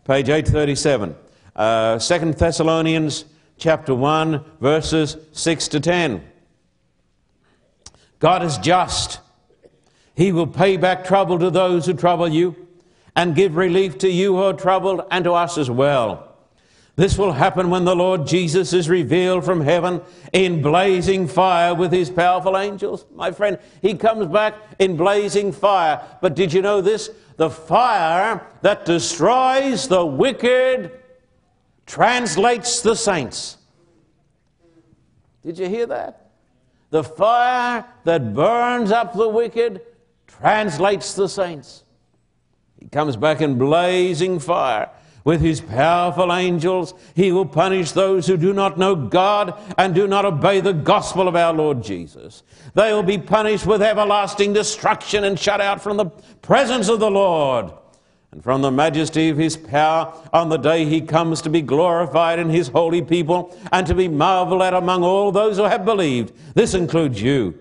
[0.05, 1.17] Page 837.
[1.57, 3.25] Uh, 2 Thessalonians
[3.59, 6.30] chapter 1, verses 6 to 10.
[8.21, 9.19] God is just.
[10.15, 12.69] He will pay back trouble to those who trouble you
[13.17, 16.31] and give relief to you who are troubled and to us as well.
[16.97, 20.03] This will happen when the Lord Jesus is revealed from heaven
[20.35, 23.07] in blazing fire with his powerful angels.
[23.15, 26.05] My friend, he comes back in blazing fire.
[26.21, 27.09] But did you know this?
[27.37, 30.93] The fire that destroys the wicked
[31.87, 33.57] translates the saints.
[35.43, 36.20] Did you hear that?
[36.91, 39.83] The fire that burns up the wicked
[40.27, 41.85] translates the saints.
[42.79, 44.91] He comes back in blazing fire
[45.25, 46.95] with his powerful angels.
[47.15, 51.29] He will punish those who do not know God and do not obey the gospel
[51.29, 52.43] of our Lord Jesus.
[52.75, 57.11] They will be punished with everlasting destruction and shut out from the presence of the
[57.11, 57.73] Lord
[58.33, 62.39] and from the majesty of his power on the day he comes to be glorified
[62.39, 66.33] in his holy people and to be marveled at among all those who have believed.
[66.55, 67.59] This includes you,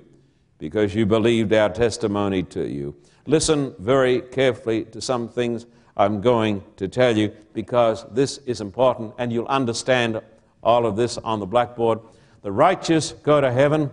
[0.60, 2.96] because you believed our testimony to you.
[3.26, 5.66] Listen very carefully to some things
[5.98, 10.22] I'm going to tell you because this is important and you'll understand
[10.64, 12.00] all of this on the blackboard.
[12.42, 13.92] The righteous go to heaven.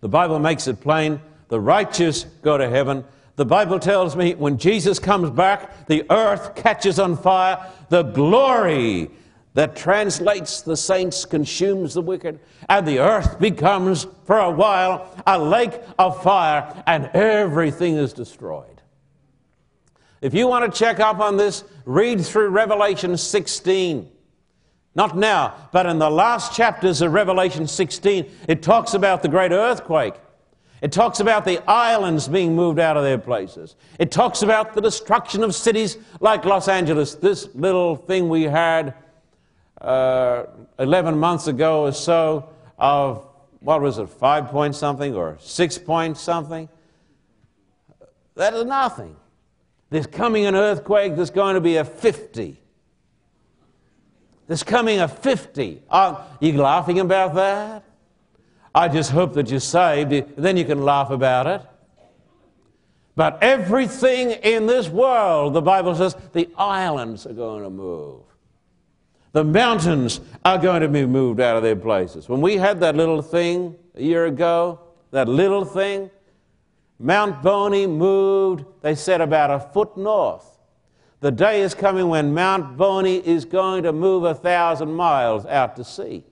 [0.00, 1.20] The Bible makes it plain.
[1.48, 3.04] The righteous go to heaven.
[3.36, 7.70] The Bible tells me when Jesus comes back, the earth catches on fire.
[7.90, 9.10] The glory
[9.52, 15.38] that translates the saints consumes the wicked, and the earth becomes, for a while, a
[15.38, 18.82] lake of fire, and everything is destroyed.
[20.22, 24.10] If you want to check up on this, read through Revelation 16.
[24.94, 29.52] Not now, but in the last chapters of Revelation 16, it talks about the great
[29.52, 30.14] earthquake.
[30.82, 33.76] It talks about the islands being moved out of their places.
[33.98, 37.14] It talks about the destruction of cities like Los Angeles.
[37.14, 38.94] This little thing we had
[39.80, 40.44] uh,
[40.78, 43.26] 11 months ago or so of,
[43.60, 46.68] what was it, five point something or six point something?
[48.34, 49.16] That is nothing.
[49.88, 52.60] There's coming an earthquake that's going to be a 50.
[54.46, 55.82] There's coming a 50.
[55.88, 57.82] Are you laughing about that?
[58.76, 60.36] I just hope that you're saved.
[60.36, 61.62] Then you can laugh about it.
[63.14, 68.20] But everything in this world, the Bible says, the islands are going to move.
[69.32, 72.28] The mountains are going to be moved out of their places.
[72.28, 76.10] When we had that little thing a year ago, that little thing,
[76.98, 80.58] Mount Boney moved, they said, about a foot north.
[81.20, 85.76] The day is coming when Mount Boney is going to move a thousand miles out
[85.76, 86.24] to sea.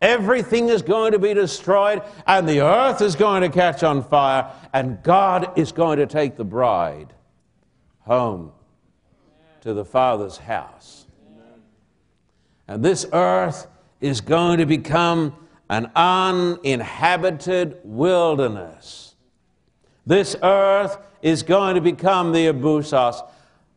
[0.00, 4.50] Everything is going to be destroyed, and the earth is going to catch on fire,
[4.72, 7.12] and God is going to take the bride
[8.00, 8.52] home
[9.62, 11.06] to the Father's house.
[12.68, 13.66] And this earth
[14.00, 15.34] is going to become
[15.68, 19.16] an uninhabited wilderness.
[20.06, 23.28] This earth is going to become the Abussos.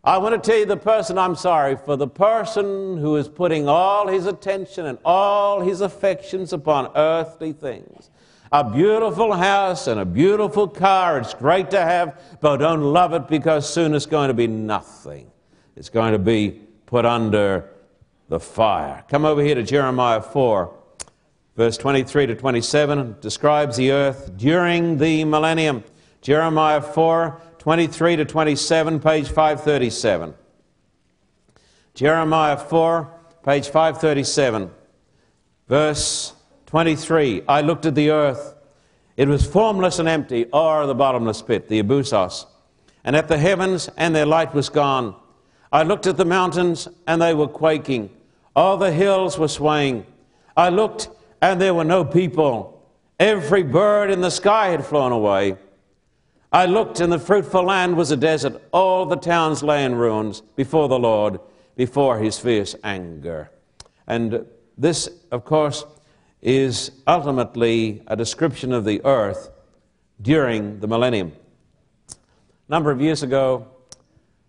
[0.03, 3.69] I want to tell you the person I'm sorry for, the person who is putting
[3.69, 8.09] all his attention and all his affections upon earthly things.
[8.51, 13.27] A beautiful house and a beautiful car, it's great to have, but don't love it
[13.27, 15.29] because soon it's going to be nothing.
[15.75, 17.69] It's going to be put under
[18.27, 19.05] the fire.
[19.07, 20.77] Come over here to Jeremiah 4.
[21.55, 25.83] Verse 23 to 27 describes the earth during the millennium.
[26.21, 30.33] Jeremiah 4 23 to 27, page 537.
[31.93, 34.71] Jeremiah 4, page 537,
[35.67, 36.33] verse
[36.65, 37.43] 23.
[37.47, 38.55] I looked at the earth.
[39.15, 42.47] It was formless and empty, or the bottomless pit, the Abussos,
[43.03, 45.13] and at the heavens, and their light was gone.
[45.71, 48.09] I looked at the mountains, and they were quaking.
[48.55, 50.07] All the hills were swaying.
[50.57, 51.09] I looked,
[51.43, 52.91] and there were no people.
[53.19, 55.57] Every bird in the sky had flown away.
[56.53, 58.61] I looked, and the fruitful land was a desert.
[58.73, 61.39] All the towns lay in ruins before the Lord,
[61.77, 63.49] before his fierce anger.
[64.05, 64.45] And
[64.77, 65.85] this, of course,
[66.41, 69.49] is ultimately a description of the earth
[70.21, 71.31] during the millennium.
[72.09, 73.67] A number of years ago,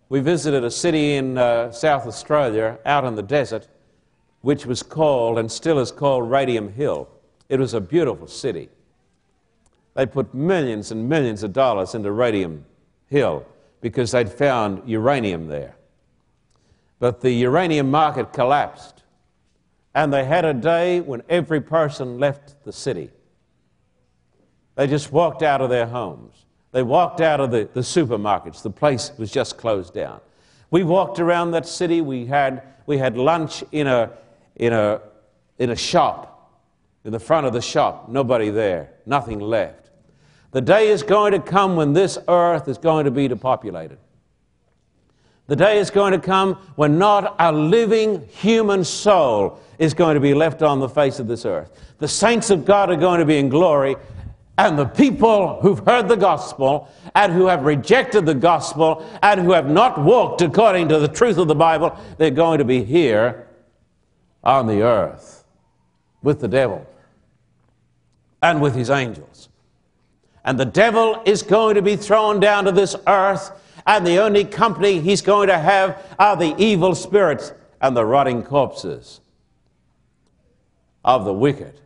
[0.09, 3.69] we visited a city in uh, South Australia, out in the desert,
[4.41, 7.07] which was called and still is called Radium Hill.
[7.47, 8.67] It was a beautiful city.
[9.93, 12.65] They put millions and millions of dollars into Radium
[13.07, 13.45] Hill
[13.81, 15.75] because they'd found uranium there.
[16.99, 19.03] But the uranium market collapsed,
[19.93, 23.11] and they had a day when every person left the city.
[24.75, 26.45] They just walked out of their homes.
[26.71, 28.63] They walked out of the, the supermarkets.
[28.63, 30.21] The place was just closed down.
[30.71, 32.01] We walked around that city.
[32.01, 34.11] We had, we had lunch in a,
[34.55, 35.01] in a,
[35.59, 36.51] in a shop,
[37.03, 39.82] in the front of the shop, nobody there, nothing left.
[40.53, 43.97] The day is going to come when this earth is going to be depopulated.
[45.47, 50.21] The day is going to come when not a living human soul is going to
[50.21, 51.71] be left on the face of this earth.
[51.97, 53.95] The saints of God are going to be in glory,
[54.57, 59.51] and the people who've heard the gospel and who have rejected the gospel and who
[59.51, 63.47] have not walked according to the truth of the Bible, they're going to be here
[64.43, 65.45] on the earth
[66.21, 66.85] with the devil
[68.43, 69.32] and with his angels.
[70.43, 73.51] And the devil is going to be thrown down to this earth,
[73.87, 78.43] and the only company he's going to have are the evil spirits and the rotting
[78.43, 79.21] corpses
[81.03, 81.79] of the wicked.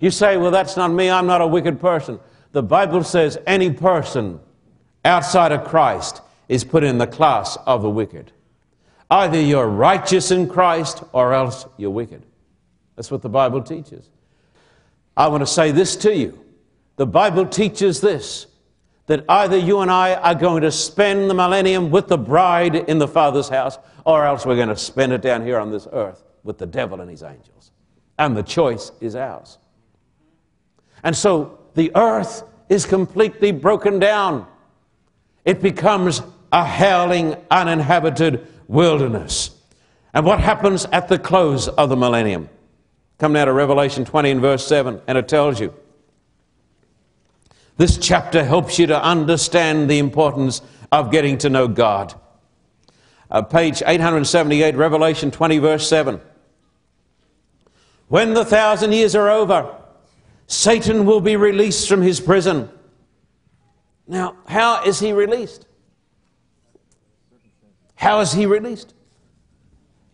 [0.00, 2.20] You say, well, that's not me, I'm not a wicked person.
[2.52, 4.40] The Bible says any person
[5.04, 8.32] outside of Christ is put in the class of the wicked.
[9.10, 12.22] Either you're righteous in Christ or else you're wicked.
[12.96, 14.08] That's what the Bible teaches.
[15.16, 16.38] I want to say this to you.
[16.98, 18.46] The Bible teaches this
[19.06, 22.98] that either you and I are going to spend the millennium with the bride in
[22.98, 26.22] the Father's house, or else we're going to spend it down here on this earth
[26.44, 27.70] with the devil and his angels.
[28.18, 29.56] And the choice is ours.
[31.02, 34.46] And so the earth is completely broken down.
[35.44, 36.20] It becomes
[36.52, 39.52] a howling, uninhabited wilderness.
[40.12, 42.50] And what happens at the close of the millennium?
[43.18, 45.72] Come now to Revelation 20 and verse 7, and it tells you.
[47.78, 52.12] This chapter helps you to understand the importance of getting to know God.
[53.30, 56.20] Uh, page 878, Revelation 20, verse 7.
[58.08, 59.76] When the thousand years are over,
[60.48, 62.68] Satan will be released from his prison.
[64.08, 65.66] Now, how is he released?
[67.94, 68.92] How is he released?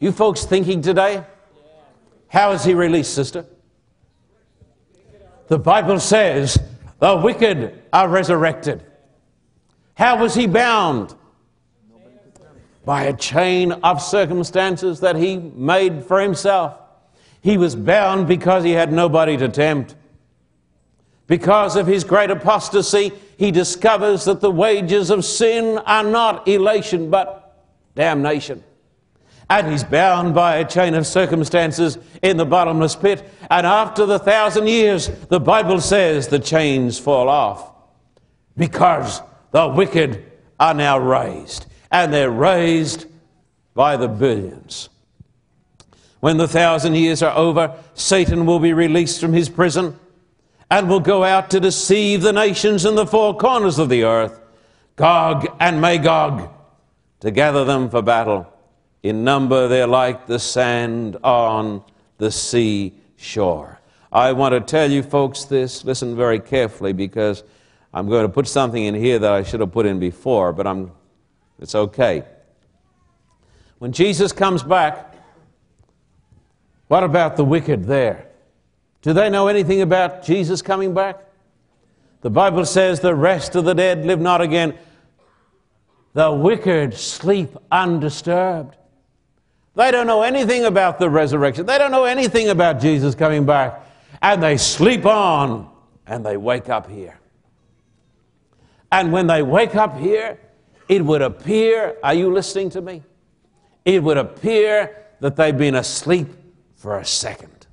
[0.00, 1.24] You folks thinking today?
[2.28, 3.46] How is he released, sister?
[5.46, 6.58] The Bible says
[6.98, 8.84] the wicked are resurrected.
[9.94, 11.14] How was he bound?
[12.84, 16.78] By a chain of circumstances that he made for himself.
[17.40, 19.94] He was bound because he had nobody to tempt.
[21.26, 27.10] Because of his great apostasy, he discovers that the wages of sin are not elation
[27.10, 27.64] but
[27.94, 28.62] damnation.
[29.50, 33.28] And he's bound by a chain of circumstances in the bottomless pit.
[33.50, 37.72] And after the thousand years, the Bible says the chains fall off
[38.56, 39.20] because
[39.50, 40.24] the wicked
[40.58, 41.66] are now raised.
[41.90, 43.06] And they're raised
[43.74, 44.88] by the billions.
[46.20, 49.98] When the thousand years are over, Satan will be released from his prison
[50.70, 54.40] and will go out to deceive the nations in the four corners of the earth,
[54.96, 56.48] Gog and Magog,
[57.20, 58.50] to gather them for battle.
[59.04, 61.84] In number, they're like the sand on
[62.16, 63.78] the sea shore.
[64.10, 67.44] I want to tell you folks this, listen very carefully because
[67.92, 70.66] I'm going to put something in here that I should have put in before, but
[70.66, 70.90] I'm,
[71.60, 72.24] it's okay.
[73.78, 75.14] When Jesus comes back,
[76.88, 78.28] what about the wicked there?
[79.02, 81.18] Do they know anything about Jesus coming back?
[82.22, 84.78] The Bible says the rest of the dead live not again.
[86.14, 88.76] The wicked sleep undisturbed.
[89.76, 91.66] They don't know anything about the resurrection.
[91.66, 93.84] They don't know anything about Jesus coming back.
[94.22, 95.70] And they sleep on
[96.06, 97.18] and they wake up here.
[98.92, 100.38] And when they wake up here,
[100.88, 103.02] it would appear, are you listening to me?
[103.84, 106.28] It would appear that they've been asleep
[106.76, 107.66] for a second.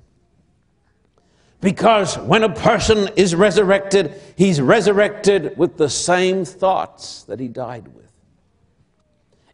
[1.60, 7.86] Because when a person is resurrected, he's resurrected with the same thoughts that he died
[7.88, 8.11] with.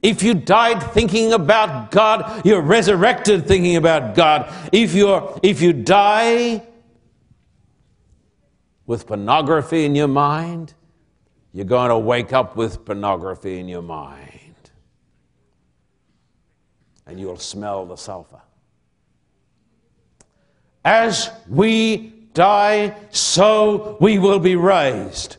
[0.03, 4.53] If you died thinking about God, you're resurrected thinking about God.
[4.73, 6.63] If, you're, if you die
[8.87, 10.75] with pornography in your mind,
[11.53, 14.35] you're going to wake up with pornography in your mind.
[17.07, 18.41] And you'll smell the sulfur.
[20.85, 25.39] As we die, so we will be raised.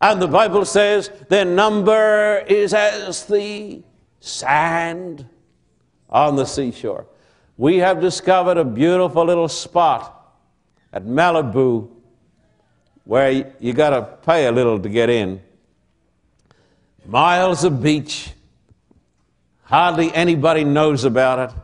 [0.00, 3.82] And the Bible says their number is as the
[4.20, 5.26] sand
[6.08, 7.06] on the seashore.
[7.56, 10.34] We have discovered a beautiful little spot
[10.92, 11.90] at Malibu
[13.04, 15.42] where you got to pay a little to get in.
[17.04, 18.32] Miles of beach.
[19.64, 21.56] Hardly anybody knows about it.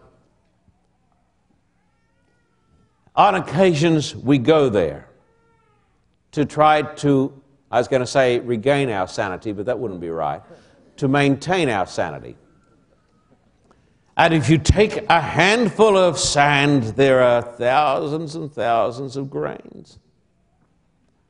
[3.16, 5.08] On occasions, we go there
[6.32, 7.32] to try to,
[7.70, 10.42] I was going to say regain our sanity, but that wouldn't be right,
[10.96, 12.36] to maintain our sanity.
[14.16, 19.98] And if you take a handful of sand, there are thousands and thousands of grains.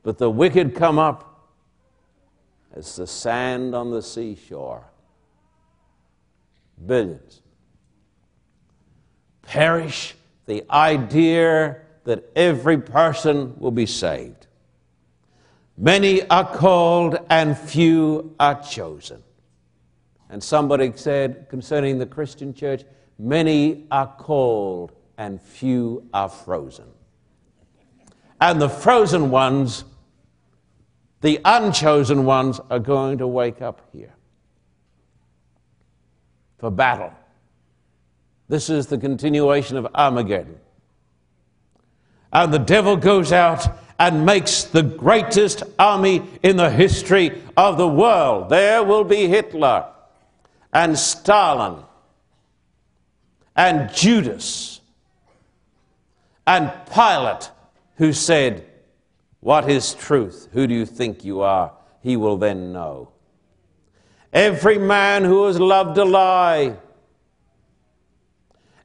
[0.03, 1.49] But the wicked come up
[2.73, 4.85] as the sand on the seashore,
[6.85, 7.41] Billions.
[9.41, 10.15] Perish
[10.45, 14.46] the idea that every person will be saved.
[15.77, 19.21] Many are called and few are chosen.
[20.29, 22.83] And somebody said concerning the Christian church,
[23.19, 26.87] many are called and few are frozen.
[28.41, 29.83] And the frozen ones,
[31.21, 34.13] the unchosen ones, are going to wake up here
[36.57, 37.13] for battle.
[38.49, 40.57] This is the continuation of Armageddon.
[42.33, 43.67] And the devil goes out
[43.99, 48.49] and makes the greatest army in the history of the world.
[48.49, 49.87] There will be Hitler
[50.71, 51.83] and Stalin
[53.55, 54.81] and Judas
[56.45, 57.51] and Pilate,
[57.95, 58.65] who said,
[59.41, 60.47] What is truth?
[60.53, 61.73] Who do you think you are?
[62.01, 63.09] He will then know.
[64.31, 66.77] Every man who has loved a lie,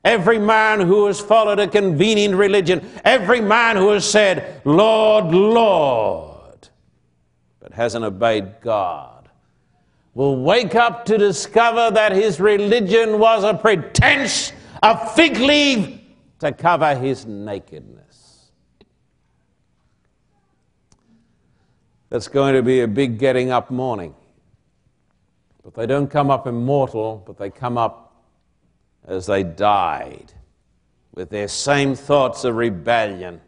[0.04, 6.68] every man who has followed a convenient religion, every man who has said, Lord, Lord,
[7.60, 9.28] but hasn't obeyed God,
[10.14, 16.00] will wake up to discover that his religion was a pretense, a fig leaf
[16.40, 18.50] to cover his nakedness.
[22.10, 24.14] That's going to be a big getting up morning.
[25.64, 28.11] But they don't come up immortal, but they come up
[29.06, 30.32] as they died
[31.14, 33.40] with their same thoughts of rebellion.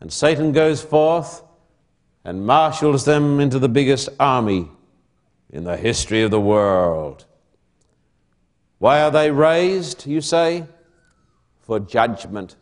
[0.00, 1.42] And Satan goes forth
[2.24, 4.68] and marshals them into the biggest army
[5.50, 7.24] in the history of the world.
[8.78, 10.64] Why are they raised, you say?
[11.60, 12.56] For judgment.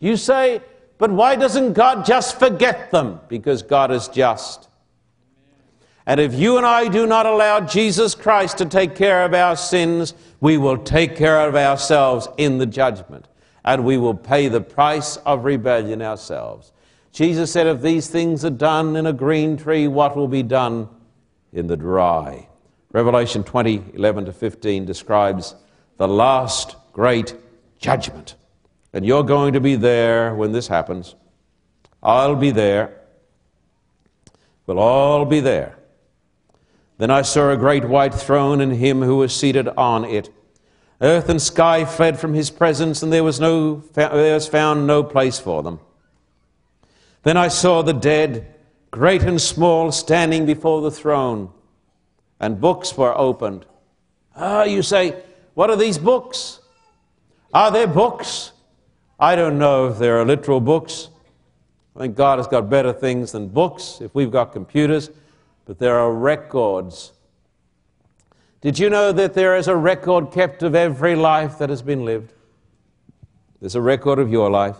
[0.00, 0.60] You say,
[0.98, 3.20] but why doesn't God just forget them?
[3.28, 4.69] Because God is just.
[6.10, 9.54] And if you and I do not allow Jesus Christ to take care of our
[9.54, 13.28] sins, we will take care of ourselves in the judgment.
[13.64, 16.72] And we will pay the price of rebellion ourselves.
[17.12, 20.88] Jesus said, If these things are done in a green tree, what will be done
[21.52, 22.48] in the dry?
[22.90, 25.54] Revelation 20, 11 to 15 describes
[25.96, 27.36] the last great
[27.78, 28.34] judgment.
[28.92, 31.14] And you're going to be there when this happens.
[32.02, 32.96] I'll be there.
[34.66, 35.76] We'll all be there.
[37.00, 40.28] Then I saw a great white throne and him who was seated on it.
[41.00, 45.02] Earth and sky fled from his presence, and there was, no, there was found no
[45.02, 45.80] place for them.
[47.22, 48.54] Then I saw the dead,
[48.90, 51.48] great and small, standing before the throne,
[52.38, 53.64] and books were opened.
[54.36, 55.22] Ah, you say,
[55.54, 56.60] what are these books?
[57.54, 58.52] Are there books?
[59.18, 61.08] I don't know if there are literal books.
[61.96, 65.08] I think God has got better things than books if we've got computers
[65.70, 67.12] but there are records.
[68.60, 72.04] Did you know that there is a record kept of every life that has been
[72.04, 72.32] lived?
[73.60, 74.74] There's a record of your life.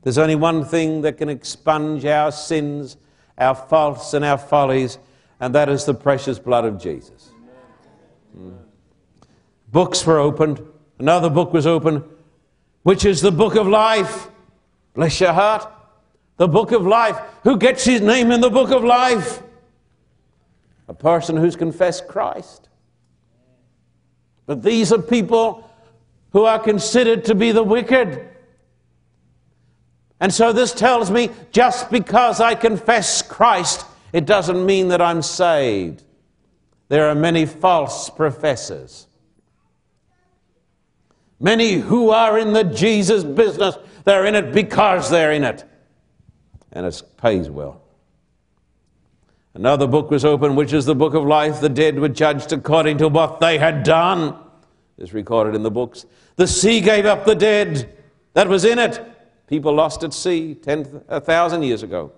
[0.00, 2.96] There's only one thing that can expunge our sins,
[3.36, 4.96] our faults, and our follies,
[5.38, 7.30] and that is the precious blood of Jesus.
[8.34, 8.52] Hmm.
[9.70, 10.66] Books were opened.
[10.98, 12.04] Another book was opened,
[12.84, 14.30] which is the book of life.
[14.94, 15.70] Bless your heart.
[16.38, 17.20] The book of life.
[17.42, 19.42] Who gets his name in the book of life?
[20.92, 22.68] A person who's confessed Christ.
[24.44, 25.68] But these are people
[26.32, 28.28] who are considered to be the wicked.
[30.20, 35.22] And so this tells me just because I confess Christ, it doesn't mean that I'm
[35.22, 36.04] saved.
[36.88, 39.06] There are many false professors.
[41.40, 45.64] Many who are in the Jesus business, they're in it because they're in it.
[46.70, 47.81] And it pays well.
[49.54, 51.60] Another book was opened, which is the book of life.
[51.60, 54.36] The dead were judged according to what they had done.
[54.98, 56.06] Is recorded in the books.
[56.36, 57.96] The sea gave up the dead
[58.34, 59.00] that was in it.
[59.46, 62.12] People lost at sea 10,000 years ago.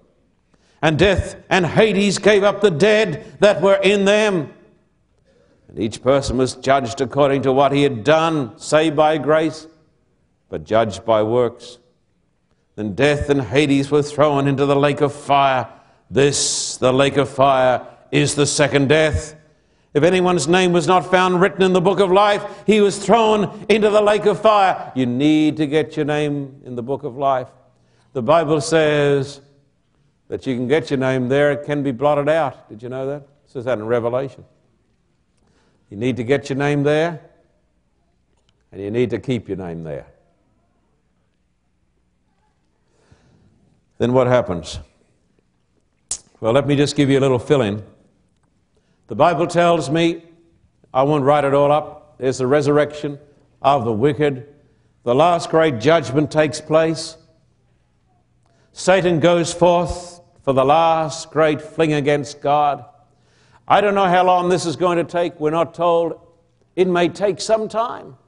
[0.83, 4.53] And death and Hades gave up the dead that were in them.
[5.69, 9.67] And each person was judged according to what he had done, saved by grace,
[10.49, 11.79] but judged by works.
[12.77, 15.69] Then death and Hades were thrown into the lake of fire.
[16.11, 19.35] This, the lake of fire, is the second death.
[19.93, 23.65] If anyone's name was not found written in the book of life, he was thrown
[23.69, 24.93] into the lake of fire.
[24.95, 27.49] You need to get your name in the book of life.
[28.13, 29.41] The Bible says
[30.29, 32.69] that you can get your name there, it can be blotted out.
[32.69, 33.23] Did you know that?
[33.23, 34.45] It says that in Revelation.
[35.91, 37.21] You need to get your name there,
[38.73, 40.07] and you need to keep your name there.
[43.99, 44.81] Then what happens?
[46.45, 47.83] Well, let me just give you a little fill in.
[49.07, 50.25] The Bible tells me
[50.93, 52.19] I won't write it all up.
[52.19, 53.19] There's the resurrection
[53.63, 54.55] of the wicked.
[55.05, 57.17] The last great judgment takes place.
[58.75, 62.85] Satan goes forth for the last great fling against God.
[63.67, 65.41] I don't know how long this is going to take.
[65.41, 66.21] We're not told.
[66.77, 68.19] It may take some time.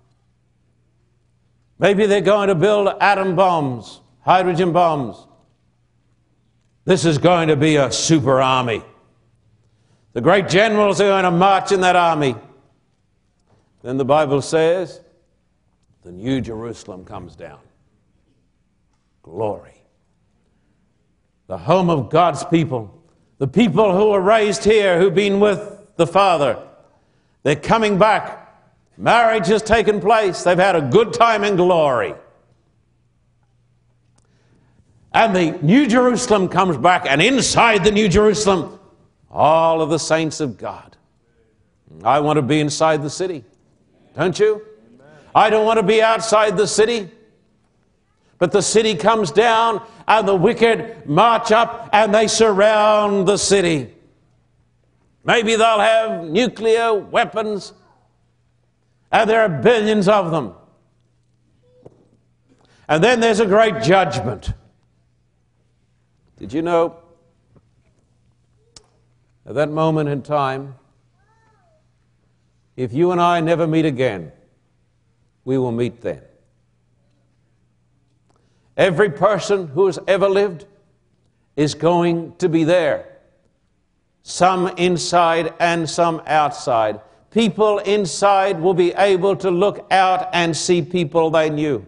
[1.78, 5.26] Maybe they're going to build atom bombs, hydrogen bombs.
[6.86, 8.80] This is going to be a super army.
[10.12, 12.36] The great generals are going to march in that army.
[13.82, 15.00] Then the Bible says
[16.04, 17.58] the New Jerusalem comes down.
[19.22, 19.74] Glory.
[21.48, 23.02] The home of God's people,
[23.38, 26.62] the people who were raised here, who've been with the Father,
[27.42, 28.44] they're coming back.
[28.96, 30.44] Marriage has taken place.
[30.44, 32.14] They've had a good time in glory.
[35.16, 38.78] And the New Jerusalem comes back, and inside the New Jerusalem,
[39.30, 40.94] all of the saints of God.
[42.04, 43.42] I want to be inside the city.
[44.14, 44.60] Don't you?
[45.34, 47.10] I don't want to be outside the city.
[48.36, 53.94] But the city comes down, and the wicked march up and they surround the city.
[55.24, 57.72] Maybe they'll have nuclear weapons,
[59.10, 60.52] and there are billions of them.
[62.86, 64.52] And then there's a great judgment.
[66.38, 66.96] Did you know?
[69.46, 70.74] At that moment in time,
[72.76, 74.32] if you and I never meet again,
[75.44, 76.20] we will meet then.
[78.76, 80.66] Every person who has ever lived
[81.56, 83.18] is going to be there.
[84.22, 87.00] Some inside and some outside.
[87.30, 91.86] People inside will be able to look out and see people they knew.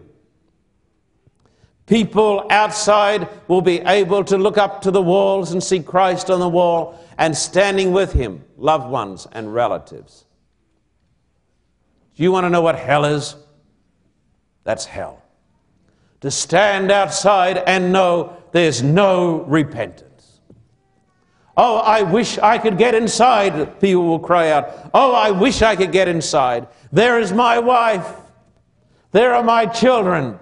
[1.89, 6.39] People outside will be able to look up to the walls and see Christ on
[6.39, 10.25] the wall and standing with him, loved ones and relatives.
[12.15, 13.35] Do you want to know what hell is?
[14.65, 15.23] That's hell.
[16.21, 20.41] To stand outside and know there's no repentance.
[21.57, 24.91] Oh, I wish I could get inside, people will cry out.
[24.93, 26.67] Oh, I wish I could get inside.
[26.91, 28.07] There is my wife.
[29.11, 30.37] There are my children.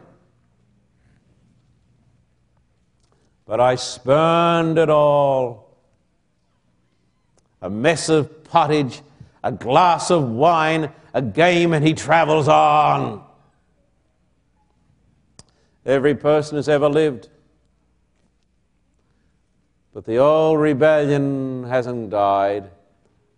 [3.48, 5.78] But I spurned it all.
[7.62, 9.02] A mess of pottage,
[9.44, 13.24] a glass of wine, a game, and he travels on.
[15.86, 17.30] Every person has ever lived.
[19.94, 22.70] But the old rebellion hasn't died.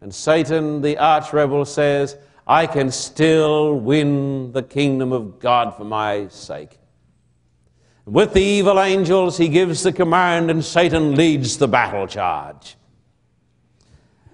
[0.01, 5.83] And Satan, the arch rebel, says, I can still win the kingdom of God for
[5.83, 6.78] my sake.
[8.09, 12.75] With the evil angels, he gives the command, and Satan leads the battle charge.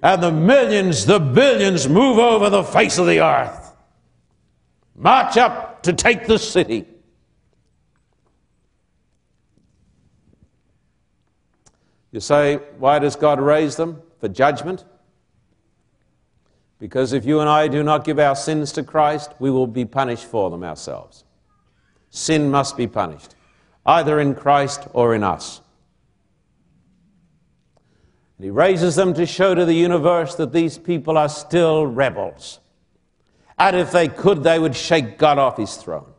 [0.01, 3.75] And the millions, the billions move over the face of the earth,
[4.95, 6.85] march up to take the city.
[12.13, 14.01] You say, why does God raise them?
[14.21, 14.85] For judgment?
[16.79, 19.83] Because if you and I do not give our sins to Christ, we will be
[19.83, 21.25] punished for them ourselves.
[22.09, 23.35] Sin must be punished,
[23.85, 25.61] either in Christ or in us.
[28.37, 32.59] And he raises them to show to the universe that these people are still rebels.
[33.57, 36.11] And if they could, they would shake God off his throne.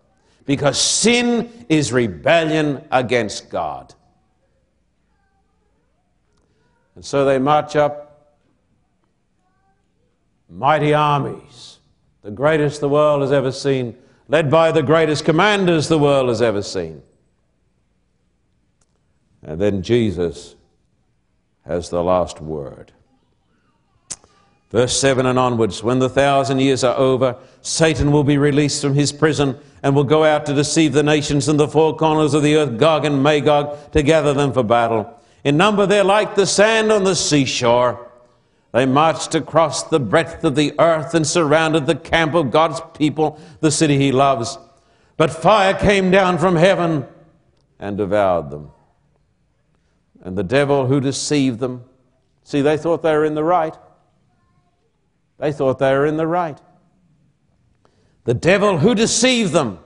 [0.46, 3.92] Because sin is rebellion against God.
[6.94, 8.06] And so they march up
[10.48, 11.78] mighty armies,
[12.22, 13.96] the greatest the world has ever seen,
[14.28, 17.02] led by the greatest commanders the world has ever seen.
[19.46, 20.56] And then Jesus
[21.64, 22.92] has the last word.
[24.70, 28.94] Verse 7 and onwards When the thousand years are over, Satan will be released from
[28.94, 32.42] his prison and will go out to deceive the nations in the four corners of
[32.42, 35.08] the earth, Gog and Magog, to gather them for battle.
[35.44, 38.10] In number, they're like the sand on the seashore.
[38.72, 43.40] They marched across the breadth of the earth and surrounded the camp of God's people,
[43.60, 44.58] the city he loves.
[45.16, 47.06] But fire came down from heaven
[47.78, 48.72] and devoured them.
[50.26, 51.84] And the devil who deceived them,
[52.42, 53.76] see, they thought they were in the right.
[55.38, 56.60] They thought they were in the right.
[58.24, 59.78] The devil who deceived them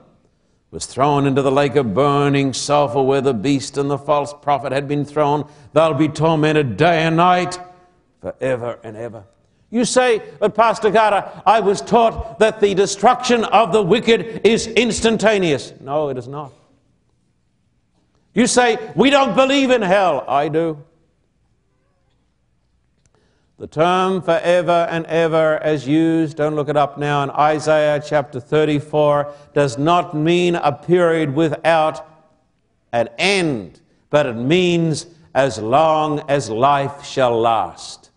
[0.71, 4.71] was thrown into the lake of burning sulfur where the beast and the false prophet
[4.71, 5.47] had been thrown.
[5.73, 7.59] They'll be tormented day and night
[8.19, 9.25] forever and ever.
[9.69, 14.65] You say, but Pastor Carter, I was taught that the destruction of the wicked is
[14.65, 15.71] instantaneous.
[15.79, 16.51] No, it is not.
[18.33, 20.23] You say, we don't believe in hell.
[20.27, 20.83] I do.
[23.57, 28.39] The term forever and ever, as used, don't look it up now, in Isaiah chapter
[28.39, 32.07] 34, does not mean a period without
[32.91, 35.05] an end, but it means
[35.35, 38.09] as long as life shall last.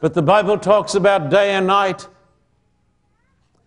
[0.00, 2.08] But the Bible talks about day and night,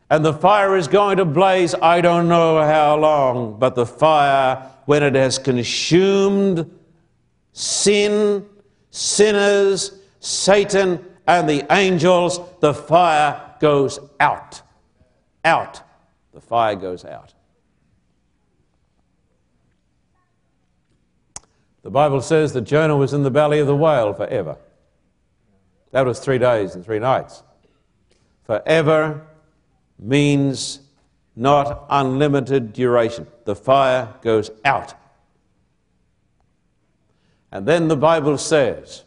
[0.09, 4.71] and the fire is going to blaze, I don't know how long, but the fire,
[4.85, 6.69] when it has consumed
[7.53, 8.45] sin,
[8.89, 14.61] sinners, Satan, and the angels, the fire goes out.
[15.45, 15.81] Out.
[16.33, 17.33] The fire goes out.
[21.83, 24.57] The Bible says that Jonah was in the belly of the whale forever.
[25.91, 27.43] That was three days and three nights.
[28.43, 29.25] Forever
[29.99, 30.79] means
[31.35, 33.27] not unlimited duration.
[33.45, 34.93] The fire goes out.
[37.51, 39.03] And then the Bible says,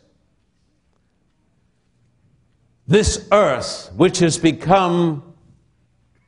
[2.86, 5.34] This earth, which has become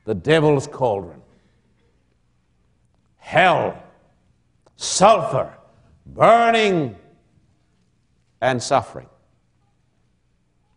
[0.05, 1.21] the devil's cauldron,
[3.17, 3.81] hell,
[4.75, 5.51] sulfur,
[6.05, 6.95] burning,
[8.41, 9.09] and suffering.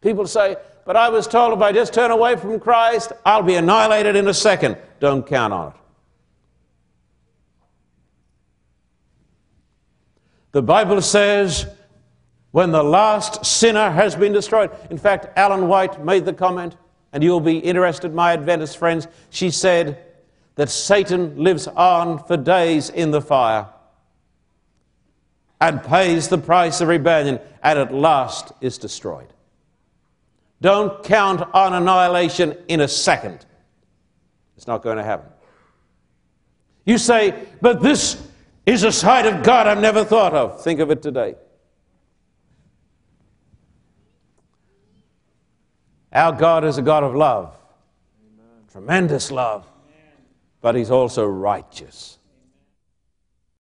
[0.00, 0.56] People say,
[0.88, 4.26] But I was told if I just turn away from Christ, I'll be annihilated in
[4.26, 4.78] a second.
[5.00, 5.74] Don't count on it.
[10.52, 11.66] The Bible says,
[12.52, 14.70] when the last sinner has been destroyed.
[14.88, 16.74] In fact, Ellen White made the comment,
[17.12, 19.08] and you'll be interested, my Adventist friends.
[19.28, 20.02] She said
[20.54, 23.66] that Satan lives on for days in the fire
[25.60, 29.28] and pays the price of rebellion, and at last is destroyed.
[30.60, 33.46] Don't count on annihilation in a second.
[34.56, 35.30] It's not going to happen.
[36.84, 38.26] You say, but this
[38.66, 40.62] is a side of God I've never thought of.
[40.62, 41.36] Think of it today.
[46.12, 47.56] Our God is a God of love,
[48.20, 48.46] Amen.
[48.72, 49.66] tremendous love,
[50.60, 52.17] but He's also righteous.